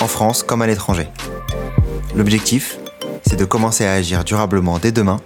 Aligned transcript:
en 0.00 0.06
France 0.06 0.42
comme 0.42 0.62
à 0.62 0.66
l'étranger. 0.66 1.08
L'objectif, 2.14 2.78
c'est 3.26 3.36
de 3.36 3.44
commencer 3.44 3.84
à 3.84 3.92
agir 3.92 4.24
durablement 4.24 4.78
dès 4.78 4.92
demain 4.92 5.18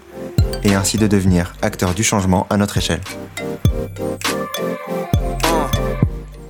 et 0.65 0.74
ainsi 0.74 0.98
de 0.98 1.06
devenir 1.06 1.55
acteur 1.62 1.95
du 1.95 2.02
changement 2.02 2.47
à 2.51 2.56
notre 2.56 2.78
échelle. 2.78 3.01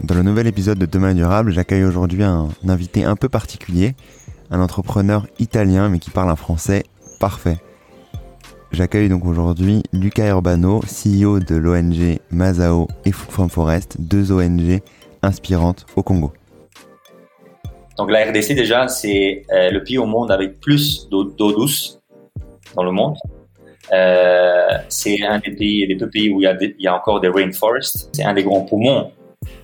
Dans 0.03 0.15
le 0.15 0.23
nouvel 0.23 0.47
épisode 0.47 0.79
de 0.79 0.87
Demain 0.87 1.15
durable, 1.15 1.53
j'accueille 1.53 1.85
aujourd'hui 1.85 2.25
un 2.25 2.49
invité 2.67 3.05
un 3.05 3.17
peu 3.17 3.29
particulier, 3.29 3.95
un 4.51 4.61
entrepreneur 4.61 5.27
italien 5.39 5.89
mais 5.89 5.99
qui 5.99 6.11
parle 6.11 6.31
un 6.31 6.37
français 6.37 6.85
parfait. 7.21 7.59
J'accueille 8.73 9.09
donc 9.09 9.25
aujourd'hui 9.25 9.83
Luca 9.93 10.27
Urbano, 10.29 10.81
CEO 10.81 11.41
de 11.41 11.57
l'ONG 11.57 12.19
Mazao 12.31 12.89
et 13.05 13.13
Food 13.13 13.31
from 13.31 13.51
Forest, 13.51 13.97
deux 13.99 14.33
ONG 14.33 14.81
inspirantes 15.23 15.87
au 15.97 16.03
Congo. 16.03 16.33
Donc 18.01 18.11
la 18.11 18.25
RDC 18.25 18.55
déjà, 18.55 18.89
c'est 18.89 19.45
euh, 19.53 19.71
le 19.71 19.85
pays 19.85 19.99
au 19.99 20.07
monde 20.07 20.33
avec 20.33 20.59
plus 20.59 21.07
d'eau 21.11 21.25
douce 21.25 22.01
dans 22.75 22.83
le 22.83 22.93
monde. 22.93 23.15
Euh, 23.93 24.79
c'est 24.89 25.23
un 25.23 25.39
des 25.39 25.51
pays, 25.51 25.87
des 25.87 25.97
deux 25.97 26.09
pays 26.09 26.31
où 26.31 26.41
il 26.41 26.75
y 26.79 26.87
a, 26.87 26.95
encore 26.95 27.21
des 27.21 27.29
rainforests. 27.29 28.09
C'est 28.15 28.25
un 28.25 28.33
des 28.33 28.43
grands 28.43 28.63
poumons 28.63 29.13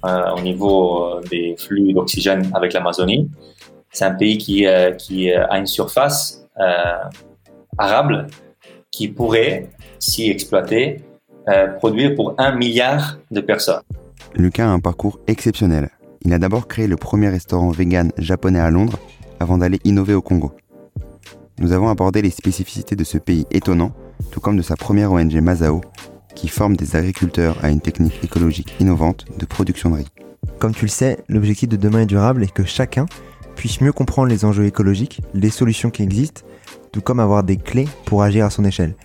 euh, 0.05 0.34
au 0.37 0.43
niveau 0.43 1.19
des 1.31 1.56
flux 1.56 1.95
d'oxygène 1.95 2.51
avec 2.53 2.75
l'Amazonie. 2.75 3.31
C'est 3.91 4.05
un 4.05 4.15
pays 4.15 4.37
qui, 4.37 4.67
qui 4.98 5.33
a 5.33 5.56
une 5.56 5.67
surface 5.67 6.47
arable 7.78 8.27
qui 8.91 9.09
pourrait, 9.09 9.71
si 9.98 10.28
exploité, 10.28 11.00
euh, 11.48 11.69
produire 11.69 12.15
pour 12.15 12.34
un 12.37 12.55
milliard 12.55 13.17
de 13.31 13.41
personnes. 13.41 13.81
Lucas 14.34 14.67
a 14.67 14.69
un 14.69 14.81
parcours 14.81 15.21
exceptionnel. 15.27 15.89
Il 16.27 16.32
a 16.32 16.41
d'abord 16.41 16.66
créé 16.66 16.88
le 16.88 16.96
premier 16.96 17.28
restaurant 17.28 17.70
vegan 17.70 18.10
japonais 18.19 18.58
à 18.58 18.69
Londres 18.69 18.98
avant 19.38 19.58
d'aller 19.58 19.78
innover 19.84 20.12
au 20.12 20.22
Congo. 20.22 20.50
Nous 21.60 21.70
avons 21.70 21.88
abordé 21.88 22.20
les 22.20 22.30
spécificités 22.30 22.96
de 22.96 23.05
ce 23.05 23.16
pays 23.16 23.46
étonnant, 23.52 23.92
tout 24.32 24.41
comme 24.41 24.56
de 24.56 24.62
sa 24.62 24.74
première 24.74 25.12
ONG 25.12 25.34
Mazao, 25.36 25.82
qui 26.34 26.48
forme 26.48 26.77
des 26.77 26.97
agriculteurs 26.97 27.56
à 27.62 27.70
une 27.70 27.80
technique 27.80 28.24
écologique 28.24 28.74
innovante 28.80 29.24
de 29.38 29.47
production 29.47 29.91
de 29.91 29.98
riz. 29.98 30.08
Comme 30.58 30.74
tu 30.74 30.86
le 30.86 30.91
sais, 30.91 31.19
l'objectif 31.28 31.69
de 31.69 31.77
demain 31.77 32.00
est 32.00 32.06
durable 32.06 32.42
est 32.42 32.52
que 32.52 32.64
chacun 32.64 33.06
puisse 33.54 33.80
mieux 33.80 33.92
comprendre 33.92 34.28
les 34.28 34.44
enjeux 34.44 34.66
écologiques, 34.66 35.20
les 35.32 35.50
solutions 35.50 35.91
qui 35.91 36.02
existent 36.02 36.42
tout 36.91 37.02
comme 37.02 37.20
avoir 37.20 37.44
des 37.44 37.56
clés 37.56 37.86
pour 38.04 38.24
agir 38.24 38.44
à 38.44 38.50
son 38.50 38.64
échelle. 38.64 38.97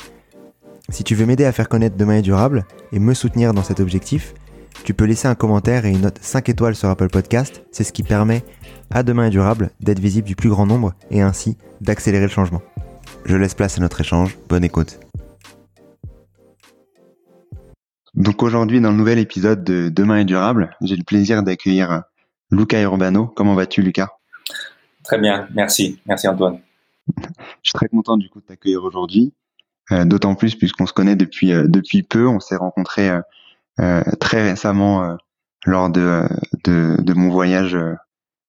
Si 0.90 1.04
tu 1.04 1.14
veux 1.14 1.28
m'aider 1.28 1.46
à 1.46 1.52
faire 1.52 1.70
connaître 1.70 1.98
Demain 1.98 2.16
est 2.16 2.24
durable 2.24 2.66
et 2.92 2.98
me 2.98 3.14
soutenir 3.14 3.54
dans 3.54 3.64
cet 3.64 3.80
objectif, 3.80 4.34
tu 4.84 4.94
peux 4.94 5.06
laisser 5.06 5.28
un 5.28 5.36
commentaire 5.36 5.86
et 5.86 5.92
une 5.92 6.02
note 6.02 6.20
5 6.22 6.50
étoiles 6.50 6.76
sur 6.76 6.90
Apple 6.90 7.10
Podcast. 7.10 7.64
C'est 7.72 7.84
ce 7.84 7.94
qui 7.94 8.04
permet 8.04 8.44
à 8.90 9.04
Demain 9.04 9.28
est 9.28 9.32
durable 9.32 9.72
d'être 9.80 10.00
visible 10.00 10.28
du 10.28 10.36
plus 10.36 10.50
grand 10.50 10.66
nombre 10.66 10.94
et 11.10 11.22
ainsi 11.22 11.58
d'accélérer 11.82 12.26
le 12.26 12.30
changement. 12.30 12.62
Je 13.26 13.36
laisse 13.36 13.54
place 13.54 13.78
à 13.78 13.82
notre 13.82 14.02
échange. 14.02 14.38
Bonne 14.50 14.64
écoute. 14.64 15.00
Donc 18.14 18.44
aujourd'hui, 18.44 18.82
dans 18.82 18.92
le 18.92 18.98
nouvel 18.98 19.20
épisode 19.20 19.64
de 19.64 19.90
Demain 19.90 20.18
est 20.18 20.26
durable, 20.26 20.76
j'ai 20.82 20.96
le 20.96 21.04
plaisir 21.04 21.44
d'accueillir 21.44 22.04
Luca 22.52 22.82
Urbano. 22.82 23.28
Comment 23.28 23.56
vas-tu, 23.56 23.82
Lucas 23.82 24.10
Très 25.04 25.18
bien, 25.18 25.48
merci. 25.54 26.00
Merci, 26.06 26.28
Antoine. 26.28 26.60
Je 27.18 27.70
suis 27.70 27.74
très 27.74 27.88
content 27.88 28.18
du 28.18 28.30
coup 28.30 28.42
de 28.42 28.46
t'accueillir 28.46 28.84
aujourd'hui, 28.84 29.34
euh, 29.92 30.06
d'autant 30.06 30.36
plus 30.36 30.56
puisqu'on 30.56 30.86
se 30.86 30.94
connaît 30.94 31.16
depuis 31.16 31.52
euh, 31.52 31.68
depuis 31.68 32.04
peu. 32.04 32.28
On 32.28 32.40
s'est 32.40 32.56
rencontrés 32.56 33.10
euh, 33.10 33.22
très 34.20 34.50
récemment 34.50 35.18
lors 35.66 35.90
de, 35.90 37.14
mon 37.14 37.30
voyage 37.30 37.78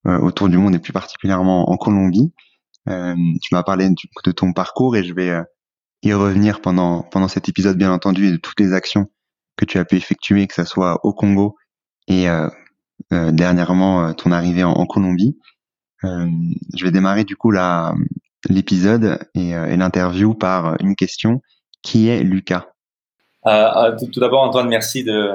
autour 0.05 0.49
du 0.49 0.59
monde 0.59 0.75
et 0.75 0.78
plus 0.78 0.93
particulièrement 0.93 1.71
en 1.71 1.77
Colombie. 1.77 2.33
tu 2.87 3.55
m'as 3.55 3.62
parlé 3.62 3.88
de 3.88 4.32
ton 4.32 4.53
parcours 4.53 4.97
et 4.97 5.05
je 5.05 5.15
vais 5.15 5.32
y 6.03 6.12
revenir 6.12 6.61
pendant 6.61 7.03
pendant 7.03 7.28
cet 7.28 7.49
épisode 7.49 7.78
bien 7.78 7.93
entendu 7.93 8.27
et 8.27 8.32
de 8.32 8.37
toutes 8.37 8.61
les 8.61 8.72
actions 8.72 9.09
que 9.56 9.65
tu 9.65 9.78
as 9.78 9.84
pu 9.84 9.97
effectuer, 9.97 10.47
que 10.47 10.55
ce 10.55 10.65
soit 10.65 11.05
au 11.05 11.12
Congo 11.12 11.56
et 12.09 12.27
dernièrement 13.11 14.12
ton 14.15 14.32
arrivée 14.32 14.65
en, 14.65 14.87
Colombie. 14.87 15.38
je 16.03 16.84
vais 16.84 16.91
démarrer 16.91 17.25
du 17.25 17.37
coup 17.37 17.53
l'épisode 18.49 19.19
euh, 19.37 19.66
et, 19.66 19.77
l'interview 19.77 20.34
par 20.34 20.77
une 20.81 20.97
question. 20.97 21.41
Qui 21.82 22.09
est 22.09 22.22
Lucas? 22.22 22.72
Euh, 23.47 23.51
euh, 23.51 23.97
Tout, 24.13 24.21
d'abord, 24.21 24.43
Antoine, 24.43 24.69
merci 24.69 25.05
de, 25.05 25.33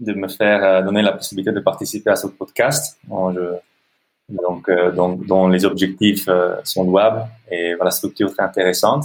de 0.00 0.12
me 0.12 0.28
faire 0.28 0.84
donner 0.84 1.02
la 1.02 1.12
possibilité 1.12 1.52
de 1.52 1.60
participer 1.60 2.10
à 2.10 2.16
ce 2.16 2.26
podcast. 2.26 2.98
donc, 3.08 4.70
donc, 4.94 5.26
dont 5.26 5.48
les 5.48 5.64
objectifs 5.64 6.28
sont 6.64 6.84
louables 6.84 7.26
et 7.50 7.74
voilà, 7.74 7.86
la 7.86 7.90
structure 7.90 8.32
très 8.34 8.42
intéressante. 8.42 9.04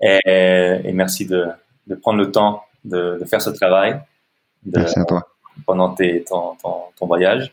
Et, 0.00 0.20
et 0.26 0.92
merci 0.92 1.26
de, 1.26 1.46
de, 1.86 1.94
prendre 1.94 2.18
le 2.18 2.30
temps 2.30 2.62
de, 2.84 3.18
de 3.20 3.24
faire 3.24 3.42
ce 3.42 3.50
travail. 3.50 4.00
merci 4.64 4.98
à 4.98 5.04
toi. 5.04 5.26
Pendant 5.66 5.94
tes, 5.94 6.22
ton, 6.24 6.54
ton, 6.62 6.74
ton 6.98 7.06
voyage. 7.06 7.50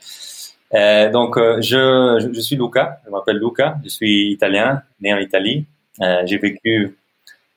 Euh, 0.73 1.11
donc, 1.11 1.37
euh, 1.37 1.61
je, 1.61 2.31
je, 2.33 2.39
suis 2.39 2.55
Luca, 2.55 2.99
je 3.05 3.11
m'appelle 3.11 3.37
Luca, 3.37 3.77
je 3.83 3.89
suis 3.89 4.31
italien, 4.31 4.81
né 4.99 5.13
en 5.13 5.17
Italie. 5.17 5.65
Euh, 6.01 6.23
j'ai 6.25 6.37
vécu 6.37 6.97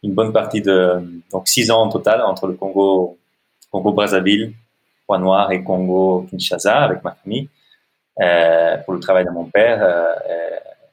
une 0.07 0.15
bonne 0.15 0.33
partie 0.33 0.63
de, 0.63 1.03
donc 1.31 1.49
six 1.49 1.71
ans 1.71 1.83
en 1.83 1.89
total 1.89 2.23
entre 2.23 2.47
le 2.47 2.55
Congo, 2.55 3.19
Congo 3.71 3.93
Brazzaville, 3.93 4.53
Point 5.07 5.19
Noir 5.19 5.53
et 5.53 5.63
Congo 5.63 6.27
Kinshasa 6.31 6.79
avec 6.83 7.05
ma 7.05 7.13
famille 7.13 7.49
euh, 8.21 8.77
pour 8.79 8.95
le 8.95 9.01
travail 9.01 9.25
de 9.25 9.31
mon 9.31 9.45
père 9.45 9.83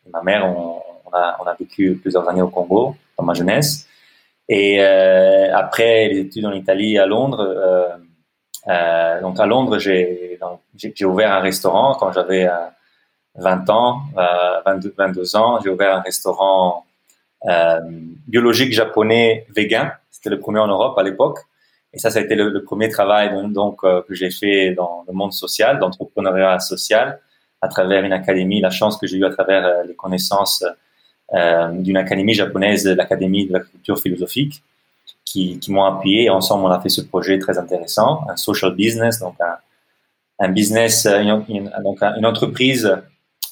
et 0.05 0.09
ma 0.09 0.21
mère. 0.21 0.45
On, 0.45 0.81
a, 1.11 1.37
on 1.41 1.43
a 1.45 1.53
vécu 1.53 1.97
plusieurs 2.01 2.27
années 2.27 2.41
au 2.41 2.49
Congo 2.49 2.95
dans 3.17 3.23
ma 3.23 3.33
jeunesse. 3.33 3.87
Et 4.49 4.81
après 4.81 6.09
les 6.09 6.19
études 6.19 6.45
en 6.45 6.51
Italie 6.51 6.97
à 6.97 7.05
Londres, 7.05 7.99
euh, 8.67 9.21
donc 9.21 9.39
à 9.39 9.45
Londres, 9.45 9.77
j'ai 9.77 10.39
ouvert 11.05 11.33
un 11.33 11.39
restaurant 11.39 11.95
quand 11.95 12.11
j'avais 12.11 12.49
20 13.35 13.69
euh, 13.69 13.73
ans, 13.73 14.01
22, 14.65 14.89
euh, 14.89 14.91
22 14.97 15.35
ans. 15.35 15.59
J'ai 15.63 15.69
ouvert 15.69 15.97
un 15.97 16.01
restaurant 16.01 16.85
euh, 17.47 17.79
biologique 18.27 18.73
japonais 18.73 19.45
vegan. 19.55 19.91
C'était 20.11 20.29
le 20.29 20.39
premier 20.39 20.59
en 20.59 20.67
Europe 20.67 20.97
à 20.97 21.03
l'époque. 21.03 21.39
Et 21.93 21.99
ça, 21.99 22.09
ça 22.09 22.19
a 22.19 22.21
été 22.21 22.35
le, 22.35 22.63
premier 22.63 22.89
travail 22.89 23.31
donc, 23.49 23.81
que 23.81 24.13
j'ai 24.15 24.31
fait 24.31 24.71
dans 24.71 25.03
le 25.07 25.13
monde 25.13 25.31
social, 25.31 25.77
d'entrepreneuriat 25.77 26.57
social, 26.59 27.19
à 27.61 27.67
travers 27.67 28.03
une 28.03 28.13
académie. 28.13 28.61
La 28.61 28.71
chance 28.71 28.97
que 28.97 29.05
j'ai 29.05 29.17
eue 29.17 29.25
à 29.25 29.29
travers 29.29 29.83
les 29.83 29.93
connaissances 29.93 30.65
d'une 31.31 31.97
académie 31.97 32.33
japonaise, 32.33 32.87
l'Académie 32.87 33.45
de 33.45 33.53
la 33.53 33.59
culture 33.59 33.99
philosophique 33.99 34.63
qui, 35.25 35.59
qui 35.59 35.71
m'ont 35.71 35.83
appuyé. 35.83 36.25
Et 36.25 36.29
ensemble, 36.29 36.65
on 36.65 36.71
a 36.71 36.79
fait 36.79 36.89
ce 36.89 37.01
projet 37.01 37.39
très 37.39 37.57
intéressant, 37.57 38.25
un 38.29 38.35
social 38.35 38.73
business, 38.73 39.19
donc 39.19 39.35
un, 40.39 40.49
business, 40.49 41.05
euh, 41.05 41.23
donc 41.23 42.01
une 42.01 42.25
entreprise 42.25 42.91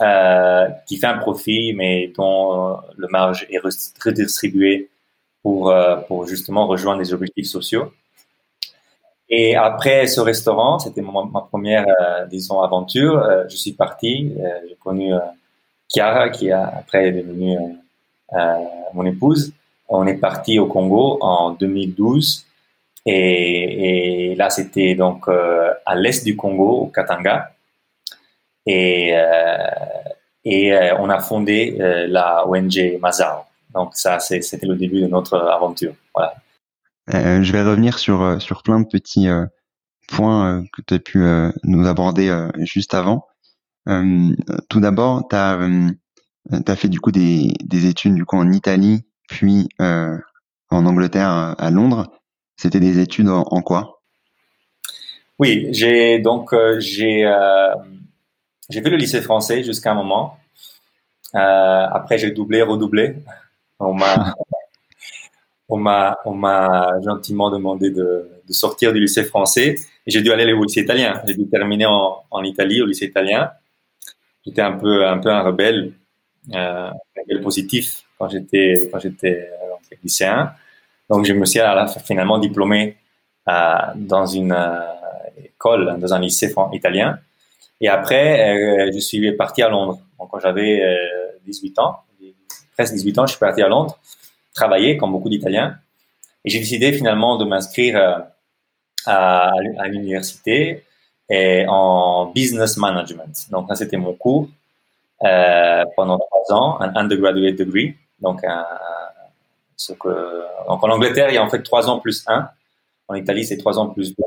euh, 0.01 0.67
qui 0.87 0.97
fait 0.97 1.05
un 1.05 1.19
profit, 1.19 1.73
mais 1.73 2.11
dont 2.17 2.71
euh, 2.71 2.75
le 2.97 3.07
marge 3.07 3.45
est 3.51 3.59
redistribué 3.59 4.89
pour, 5.43 5.69
euh, 5.69 5.97
pour 5.97 6.25
justement 6.25 6.65
rejoindre 6.65 7.01
les 7.01 7.13
objectifs 7.13 7.45
sociaux. 7.45 7.93
Et 9.29 9.55
après 9.55 10.07
ce 10.07 10.19
restaurant, 10.19 10.79
c'était 10.79 11.03
ma, 11.03 11.41
première, 11.41 11.85
disons, 12.29 12.61
aventure. 12.61 13.45
je 13.47 13.55
suis 13.55 13.73
parti. 13.73 14.33
J'ai 14.67 14.75
connu 14.75 15.13
Chiara, 15.87 16.29
qui 16.29 16.51
a, 16.51 16.67
après 16.79 17.09
est 17.09 17.11
devenue 17.11 17.57
mon 18.93 19.05
épouse 19.05 19.53
on 19.87 20.07
est 20.07 20.15
parti 20.15 20.57
au 20.59 20.65
Congo 20.67 21.17
en 21.21 21.51
2012 21.51 22.45
et, 23.05 24.35
là 24.37 24.49
c'était 24.49 24.95
donc 24.95 25.29
à 25.85 25.95
l'est 25.95 26.25
du 26.25 26.35
Congo, 26.35 26.69
au 26.81 26.87
Katanga, 26.87 27.51
et, 28.65 29.11
euh, 29.15 29.57
et 30.43 30.73
euh, 30.73 30.95
on 30.99 31.09
a 31.09 31.19
fondé 31.19 31.75
la 31.79 32.47
ONG 32.47 32.97
Mazao. 32.99 33.43
Donc 33.73 33.95
ça 33.95 34.19
c'était 34.19 34.65
le 34.65 34.75
début 34.75 35.01
de 35.01 35.07
notre 35.07 35.37
aventure. 35.37 35.93
Voilà. 36.13 36.35
je 37.07 37.51
vais 37.51 37.63
revenir 37.63 37.99
sur 37.99 38.41
sur 38.41 38.63
plein 38.63 38.81
de 38.81 38.87
petits 38.87 39.27
points 40.09 40.63
que 40.73 40.81
tu 40.81 40.93
as 40.93 40.99
pu 40.99 41.23
nous 41.63 41.87
aborder 41.87 42.47
juste 42.59 42.93
avant. 42.93 43.27
tout 43.85 44.79
d'abord, 44.79 45.27
tu 45.29 45.35
as 45.35 45.59
as 46.67 46.75
fait 46.75 46.89
du 46.89 46.99
coup 46.99 47.11
des, 47.11 47.53
des, 47.63 47.85
études 47.85 48.15
du 48.15 48.25
coup 48.25 48.35
en 48.35 48.51
Italie, 48.51 49.05
puis 49.29 49.69
en 49.79 50.85
Angleterre, 50.85 51.55
à 51.57 51.71
Londres. 51.71 52.11
C'était 52.57 52.79
des 52.79 52.99
études 52.99 53.29
en, 53.29 53.61
quoi? 53.61 54.01
Oui, 55.39 55.67
j'ai 55.71 56.19
donc 56.19 56.53
j'ai 56.79 57.25
j'ai 58.71 58.81
fait 58.81 58.89
le 58.89 58.97
lycée 58.97 59.21
français 59.21 59.63
jusqu'à 59.63 59.91
un 59.91 59.95
moment. 59.95 60.37
après, 61.33 62.17
j'ai 62.17 62.31
doublé, 62.31 62.61
redoublé. 62.61 63.15
On 63.79 63.93
m'a 63.93 64.33
on 65.69 65.77
m'a 65.77 66.17
on 66.25 66.33
m'a 66.33 66.99
gentiment 67.03 67.49
demandé 67.49 67.89
de, 67.91 68.29
de, 68.47 68.53
sortir 68.53 68.91
du 68.93 68.99
lycée 68.99 69.23
français 69.23 69.75
et 70.05 70.11
j'ai 70.11 70.21
dû 70.21 70.31
aller 70.31 70.51
au 70.53 70.63
lycée 70.63 70.81
italien. 70.81 71.21
J'ai 71.25 71.33
dû 71.35 71.47
terminer 71.47 71.85
en, 71.85 72.23
en, 72.29 72.43
Italie 72.43 72.81
au 72.81 72.85
lycée 72.85 73.05
italien. 73.05 73.51
J'étais 74.45 74.61
un 74.61 74.73
peu 74.73 75.07
un 75.07 75.19
peu 75.19 75.29
un 75.29 75.41
rebelle, 75.41 75.93
euh, 76.53 76.89
un 76.89 77.21
rebelle 77.21 77.41
positif 77.41 78.03
quand 78.17 78.29
j'étais 78.29 78.89
quand 78.91 78.99
j'étais 78.99 79.49
euh, 79.51 79.95
lycéen. 80.03 80.53
Donc 81.09 81.25
je 81.25 81.33
me 81.33 81.45
suis 81.45 81.59
à 81.59 81.75
la, 81.75 81.87
finalement 81.87 82.37
diplômé 82.37 82.97
euh, 83.47 83.75
dans 83.95 84.25
une 84.25 84.53
euh, 84.53 84.79
école, 85.43 85.97
dans 85.99 86.13
un 86.13 86.19
lycée 86.19 86.53
italien. 86.73 87.19
Et 87.79 87.89
après, 87.89 88.87
euh, 88.87 88.91
je 88.93 88.99
suis 88.99 89.31
parti 89.33 89.61
à 89.61 89.69
Londres. 89.69 89.99
Donc 90.19 90.29
quand 90.29 90.39
j'avais 90.39 90.81
18 91.45 91.79
ans, 91.79 91.97
presque 92.73 92.93
18 92.93 93.19
ans, 93.19 93.25
je 93.25 93.31
suis 93.31 93.39
parti 93.39 93.61
à 93.61 93.67
Londres 93.67 93.97
travailler 94.53 94.97
comme 94.97 95.11
beaucoup 95.11 95.29
d'Italiens. 95.29 95.77
Et 96.43 96.49
j'ai 96.49 96.59
décidé 96.59 96.91
finalement 96.91 97.37
de 97.37 97.45
m'inscrire 97.45 97.97
euh, 97.97 98.19
à, 99.05 99.51
à 99.79 99.87
l'université 99.87 100.83
et 101.29 101.65
en 101.67 102.27
business 102.27 102.77
management. 102.77 103.47
Donc 103.51 103.67
ça 103.69 103.75
c'était 103.75 103.97
mon 103.97 104.13
cours 104.13 104.47
euh, 105.23 105.83
pendant 105.95 106.17
trois 106.17 106.55
ans, 106.55 106.81
un 106.81 106.95
undergraduate 106.95 107.55
degree. 107.55 107.95
Donc, 108.19 108.43
un, 108.43 108.65
ce 109.75 109.93
que, 109.93 110.43
donc 110.67 110.83
en 110.83 110.89
Angleterre 110.89 111.29
il 111.29 111.35
y 111.35 111.37
a 111.37 111.43
en 111.43 111.49
fait 111.49 111.63
trois 111.63 111.89
ans 111.89 111.99
plus 111.99 112.23
un. 112.27 112.49
En 113.07 113.15
Italie 113.15 113.45
c'est 113.45 113.57
trois 113.57 113.77
ans 113.79 113.87
plus 113.87 114.15
deux. 114.15 114.23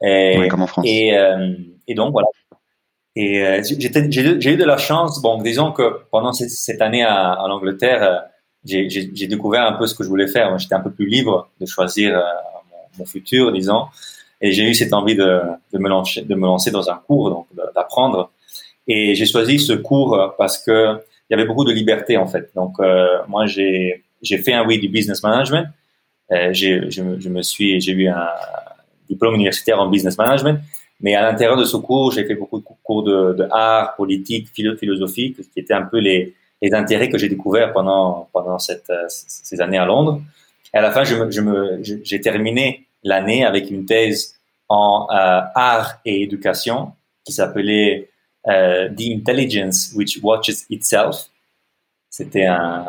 Et, 0.00 0.48
comme 0.48 0.62
en 0.62 0.66
France. 0.66 0.84
Et, 0.86 1.16
euh, 1.16 1.54
et 1.86 1.94
donc 1.94 2.12
voilà. 2.12 2.28
Et 3.20 3.42
euh, 3.42 3.62
j'ai 3.64 4.52
eu 4.52 4.56
de 4.56 4.64
la 4.64 4.76
chance. 4.76 5.20
Bon, 5.20 5.42
disons 5.42 5.72
que 5.72 6.02
pendant 6.12 6.32
cette 6.32 6.80
année 6.80 7.02
à, 7.02 7.42
en 7.42 7.50
Angleterre, 7.50 8.26
j'ai 8.64 9.26
découvert 9.26 9.66
un 9.66 9.72
peu 9.72 9.88
ce 9.88 9.94
que 9.96 10.04
je 10.04 10.08
voulais 10.08 10.28
faire. 10.28 10.56
J'étais 10.56 10.76
un 10.76 10.80
peu 10.80 10.92
plus 10.92 11.08
libre 11.08 11.50
de 11.60 11.66
choisir 11.66 12.16
euh, 12.16 12.22
mon, 12.96 13.04
futur, 13.06 13.50
disons. 13.50 13.86
Et 14.40 14.52
j'ai 14.52 14.62
eu 14.70 14.72
cette 14.72 14.92
envie 14.92 15.16
de, 15.16 15.40
me 15.72 15.88
lancer, 15.88 16.70
dans 16.70 16.90
un 16.90 16.94
cours, 16.94 17.30
donc 17.30 17.46
d'apprendre. 17.74 18.30
Et 18.86 19.16
j'ai 19.16 19.26
choisi 19.26 19.58
ce 19.58 19.72
cours 19.72 20.34
parce 20.38 20.58
que 20.58 21.00
il 21.28 21.32
y 21.32 21.34
avait 21.34 21.46
beaucoup 21.46 21.64
de 21.64 21.72
liberté 21.72 22.16
en 22.16 22.28
fait. 22.28 22.50
Donc 22.54 22.76
euh, 22.78 23.18
moi 23.26 23.46
j'ai 23.46 24.02
fait 24.22 24.52
un 24.52 24.64
oui 24.64 24.78
du 24.78 24.88
business 24.88 25.24
management. 25.24 25.66
Euh, 26.30 26.52
je, 26.52 27.28
me 27.28 27.42
suis 27.42 27.80
j'ai 27.80 27.92
eu 27.92 28.06
un 28.06 28.28
diplôme 29.10 29.34
universitaire 29.34 29.80
en 29.80 29.88
business 29.88 30.16
management. 30.16 30.60
Mais 31.00 31.14
à 31.14 31.22
l'intérieur 31.22 31.56
de 31.56 31.64
ce 31.64 31.76
cours, 31.76 32.12
j'ai 32.12 32.24
fait 32.24 32.34
beaucoup 32.34 32.58
de 32.58 32.64
cours 32.82 33.04
de, 33.04 33.34
de 33.34 33.46
art, 33.50 33.94
politique, 33.96 34.48
philosophie, 34.48 35.34
qui 35.34 35.60
étaient 35.60 35.74
un 35.74 35.82
peu 35.82 35.98
les, 35.98 36.34
les 36.60 36.74
intérêts 36.74 37.08
que 37.08 37.18
j'ai 37.18 37.28
découverts 37.28 37.72
pendant 37.72 38.28
pendant 38.32 38.58
cette, 38.58 38.90
euh, 38.90 39.06
ces 39.08 39.60
années 39.60 39.78
à 39.78 39.86
Londres. 39.86 40.20
Et 40.74 40.78
à 40.78 40.82
la 40.82 40.90
fin, 40.90 41.04
je 41.04 41.14
me, 41.14 41.30
je 41.30 41.40
me, 41.40 41.80
j'ai 41.82 42.20
terminé 42.20 42.86
l'année 43.02 43.44
avec 43.44 43.70
une 43.70 43.86
thèse 43.86 44.34
en 44.68 45.06
euh, 45.10 45.40
art 45.54 46.00
et 46.04 46.22
éducation 46.22 46.92
qui 47.24 47.32
s'appelait 47.32 48.10
euh, 48.48 48.88
The 48.90 49.02
Intelligence 49.16 49.92
Which 49.94 50.18
Watches 50.22 50.66
Itself. 50.68 51.30
C'était 52.10 52.46
un, 52.46 52.84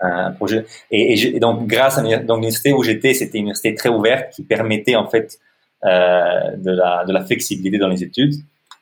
un, 0.00 0.32
projet. 0.32 0.64
Et, 0.90 1.36
et, 1.36 1.40
donc, 1.40 1.66
grâce 1.66 1.98
à 1.98 2.02
l'université 2.02 2.72
où 2.72 2.82
j'étais, 2.82 3.14
c'était 3.14 3.38
une 3.38 3.44
université 3.44 3.74
très 3.74 3.88
ouverte 3.88 4.32
qui 4.32 4.42
permettait 4.42 4.96
en 4.96 5.08
fait 5.08 5.38
de, 5.84 6.70
la, 6.70 7.04
de 7.04 7.12
la 7.12 7.24
flexibilité 7.24 7.78
dans 7.78 7.88
les 7.88 8.02
études. 8.02 8.34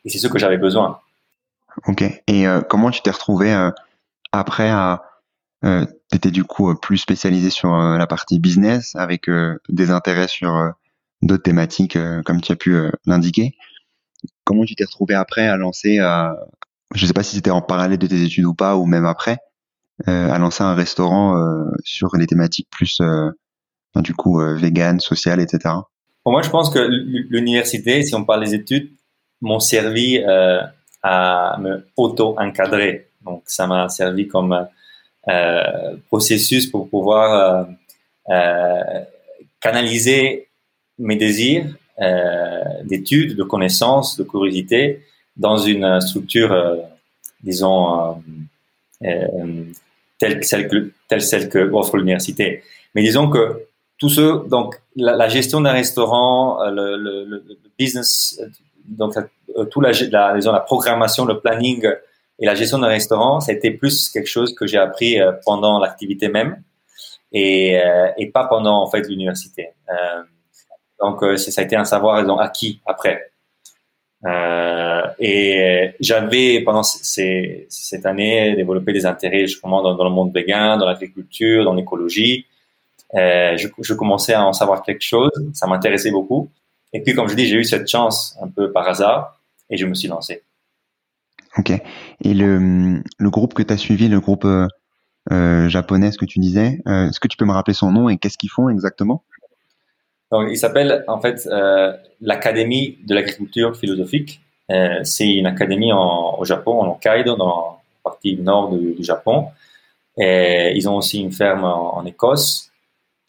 Et 0.04 0.08
c'est 0.08 0.18
ce 0.18 0.28
que 0.28 0.38
j'avais 0.38 0.58
besoin. 0.58 0.98
Ok. 1.86 2.02
Et 2.26 2.46
euh, 2.46 2.60
comment 2.60 2.90
tu 2.90 3.02
t'es 3.02 3.10
retrouvé 3.10 3.52
après, 4.32 4.72
euh, 5.64 5.84
tu 6.10 6.16
étais 6.16 6.30
du 6.30 6.44
coup 6.44 6.74
plus 6.74 6.98
spécialisé 6.98 7.50
sur 7.50 7.74
euh, 7.74 7.96
la 7.96 8.06
partie 8.06 8.38
business 8.38 8.94
avec 8.96 9.28
euh, 9.28 9.58
des 9.68 9.90
intérêts 9.90 10.28
sur 10.28 10.54
euh, 10.54 10.70
d'autres 11.22 11.42
thématiques 11.42 11.98
comme 12.24 12.40
tu 12.40 12.52
as 12.52 12.56
pu 12.56 12.76
l'indiquer? 13.06 13.54
Comment 14.44 14.64
tu 14.64 14.74
t'es 14.74 14.84
retrouvé 14.84 15.14
après 15.14 15.46
à 15.46 15.56
lancer, 15.56 15.98
je 16.94 17.06
sais 17.06 17.12
pas 17.12 17.22
si 17.22 17.36
c'était 17.36 17.50
en 17.50 17.62
parallèle 17.62 17.98
de 17.98 18.06
tes 18.06 18.22
études 18.22 18.44
ou 18.44 18.54
pas, 18.54 18.76
ou 18.76 18.86
même 18.86 19.06
après, 19.06 19.38
à 20.06 20.38
lancer 20.38 20.64
un 20.64 20.74
restaurant 20.74 21.64
sur 21.84 22.16
les 22.16 22.26
thématiques 22.26 22.68
plus, 22.70 23.00
du 23.96 24.14
coup, 24.14 24.40
vegan, 24.40 24.98
social, 25.00 25.40
etc. 25.40 25.74
Pour 26.22 26.32
moi, 26.32 26.42
je 26.42 26.50
pense 26.50 26.70
que 26.70 26.78
l'université, 26.78 28.02
si 28.02 28.14
on 28.14 28.24
parle 28.24 28.44
des 28.44 28.54
études, 28.54 28.90
m'ont 29.40 29.60
servi 29.60 30.22
à 31.02 31.56
me 31.60 31.86
auto-encadrer. 31.96 33.08
Donc, 33.24 33.42
ça 33.46 33.66
m'a 33.66 33.88
servi 33.88 34.28
comme 34.28 34.66
euh, 35.28 35.96
processus 36.08 36.66
pour 36.66 36.88
pouvoir 36.88 37.68
euh, 38.30 38.32
euh 38.34 39.04
canaliser 39.60 40.48
mes 40.98 41.14
désirs 41.14 41.66
euh, 42.00 42.82
d'études, 42.82 43.36
de 43.36 43.44
connaissances, 43.44 44.16
de 44.16 44.24
curiosité 44.24 45.04
dans 45.36 45.56
une 45.56 46.00
structure, 46.00 46.50
euh, 46.50 46.78
disons, 47.44 48.20
telle 50.18 50.42
celle 50.44 50.66
que 50.66 50.90
telle 51.08 51.22
celle 51.22 51.48
que 51.48 51.70
offre 51.72 51.96
l'université. 51.96 52.64
Mais 52.96 53.02
disons 53.02 53.30
que 53.30 53.66
tout 54.02 54.08
ce, 54.08 54.48
donc 54.48 54.82
la, 54.96 55.14
la 55.14 55.28
gestion 55.28 55.60
d'un 55.60 55.70
restaurant, 55.70 56.58
le, 56.68 56.96
le, 56.96 57.24
le, 57.24 57.44
business, 57.78 58.40
donc 58.84 59.14
tout 59.70 59.80
la, 59.80 59.92
la, 60.10 60.34
disons, 60.34 60.50
la 60.50 60.58
programmation, 60.58 61.24
le 61.24 61.38
planning 61.38 61.86
et 62.40 62.44
la 62.44 62.56
gestion 62.56 62.78
d'un 62.80 62.88
restaurant, 62.88 63.38
ça 63.38 63.52
a 63.52 63.54
été 63.54 63.70
plus 63.70 64.08
quelque 64.08 64.26
chose 64.26 64.56
que 64.56 64.66
j'ai 64.66 64.78
appris 64.78 65.20
euh, 65.20 65.30
pendant 65.46 65.78
l'activité 65.78 66.26
même 66.26 66.64
et, 67.30 67.78
euh, 67.80 68.08
et 68.18 68.26
pas 68.32 68.46
pendant 68.46 68.82
en 68.82 68.90
fait 68.90 69.02
l'université. 69.08 69.68
Euh, 69.88 70.22
donc 71.00 71.22
ça 71.38 71.60
a 71.60 71.64
été 71.64 71.76
un 71.76 71.84
savoir 71.84 72.16
acquis 72.40 72.80
après. 72.84 73.30
Euh, 74.26 75.02
et 75.20 75.92
j'avais 76.00 76.60
pendant 76.64 76.82
ces, 76.82 77.66
cette 77.68 78.04
année 78.04 78.56
développé 78.56 78.92
des 78.92 79.06
intérêts 79.06 79.46
justement 79.46 79.80
dans, 79.80 79.94
dans 79.94 80.04
le 80.04 80.10
monde 80.10 80.34
vegan, 80.34 80.76
dans 80.80 80.86
l'agriculture, 80.86 81.64
dans 81.64 81.74
l'écologie. 81.74 82.46
Euh, 83.14 83.56
je, 83.56 83.68
je, 83.78 83.94
commençais 83.94 84.34
à 84.34 84.44
en 84.44 84.52
savoir 84.52 84.82
quelque 84.82 85.02
chose, 85.02 85.30
ça 85.52 85.66
m'intéressait 85.66 86.10
beaucoup. 86.10 86.50
Et 86.92 87.00
puis 87.02 87.14
comme 87.14 87.28
je 87.28 87.34
dis, 87.34 87.46
j'ai 87.46 87.56
eu 87.56 87.64
cette 87.64 87.88
chance 87.88 88.36
un 88.42 88.48
peu 88.48 88.72
par 88.72 88.88
hasard 88.88 89.38
et 89.68 89.76
je 89.76 89.86
me 89.86 89.94
suis 89.94 90.08
lancé. 90.08 90.42
Ok. 91.58 91.70
Et 91.70 92.34
le, 92.34 93.02
le 93.18 93.30
groupe 93.30 93.54
que 93.54 93.62
tu 93.62 93.72
as 93.72 93.76
suivi, 93.76 94.08
le 94.08 94.20
groupe 94.20 94.44
euh, 94.44 94.66
euh, 95.30 95.68
japonais, 95.68 96.10
ce 96.12 96.18
que 96.18 96.24
tu 96.24 96.38
disais, 96.38 96.80
euh, 96.86 97.08
est-ce 97.08 97.20
que 97.20 97.28
tu 97.28 97.36
peux 97.36 97.44
me 97.44 97.52
rappeler 97.52 97.74
son 97.74 97.90
nom 97.90 98.08
et 98.08 98.16
qu'est-ce 98.16 98.38
qu'ils 98.38 98.50
font 98.50 98.68
exactement? 98.68 99.22
Donc, 100.30 100.48
il 100.50 100.56
s'appelle 100.56 101.04
en 101.08 101.20
fait 101.20 101.46
l'Académie 102.22 102.98
de 103.04 103.14
l'agriculture 103.14 103.76
philosophique. 103.76 104.40
C'est 105.02 105.28
une 105.28 105.44
académie 105.44 105.92
en, 105.92 106.38
au 106.38 106.44
Japon, 106.46 106.80
en 106.80 106.92
Hokkaido, 106.92 107.36
dans 107.36 107.80
la 108.06 108.10
partie 108.10 108.36
nord 108.36 108.70
du, 108.70 108.94
du 108.94 109.04
Japon. 109.04 109.48
Et 110.16 110.72
ils 110.74 110.88
ont 110.88 110.96
aussi 110.96 111.20
une 111.20 111.32
ferme 111.32 111.64
en, 111.64 111.98
en 111.98 112.06
Écosse. 112.06 112.71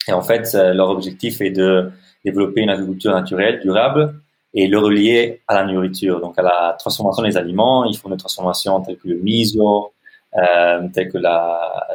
Et 0.08 0.12
en 0.12 0.22
fait, 0.22 0.54
leur 0.54 0.90
objectif 0.90 1.40
est 1.40 1.50
de 1.50 1.90
développer 2.24 2.62
une 2.62 2.70
agriculture 2.70 3.12
naturelle, 3.12 3.60
durable, 3.60 4.14
et 4.54 4.68
le 4.68 4.78
relier 4.78 5.42
à 5.48 5.54
la 5.54 5.64
nourriture, 5.64 6.20
donc 6.20 6.38
à 6.38 6.42
la 6.42 6.76
transformation 6.78 7.22
des 7.24 7.36
aliments. 7.36 7.84
Ils 7.84 7.96
font 7.96 8.08
des 8.08 8.16
transformations 8.16 8.80
telles 8.82 8.98
que 8.98 9.08
le 9.08 9.16
miso, 9.16 9.92
euh, 10.36 10.88
telles 10.92 11.10
que 11.10 11.18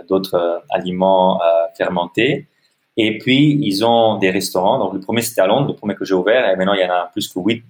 d'autres 0.07 0.35
euh, 0.35 0.59
aliments 0.69 1.41
euh, 1.41 1.67
fermentés. 1.77 2.47
Et 2.97 3.17
puis, 3.17 3.57
ils 3.61 3.85
ont 3.85 4.17
des 4.17 4.29
restaurants. 4.29 4.77
Donc, 4.77 4.93
le 4.93 4.99
premier, 4.99 5.21
c'était 5.21 5.41
à 5.41 5.47
Londres, 5.47 5.67
le 5.69 5.73
premier 5.73 5.95
que 5.95 6.03
j'ai 6.03 6.13
ouvert. 6.13 6.49
Et 6.49 6.55
maintenant, 6.57 6.73
il 6.73 6.81
y 6.81 6.85
en 6.85 6.91
a 6.91 7.09
plus 7.13 7.29
que 7.29 7.39
huit 7.39 7.63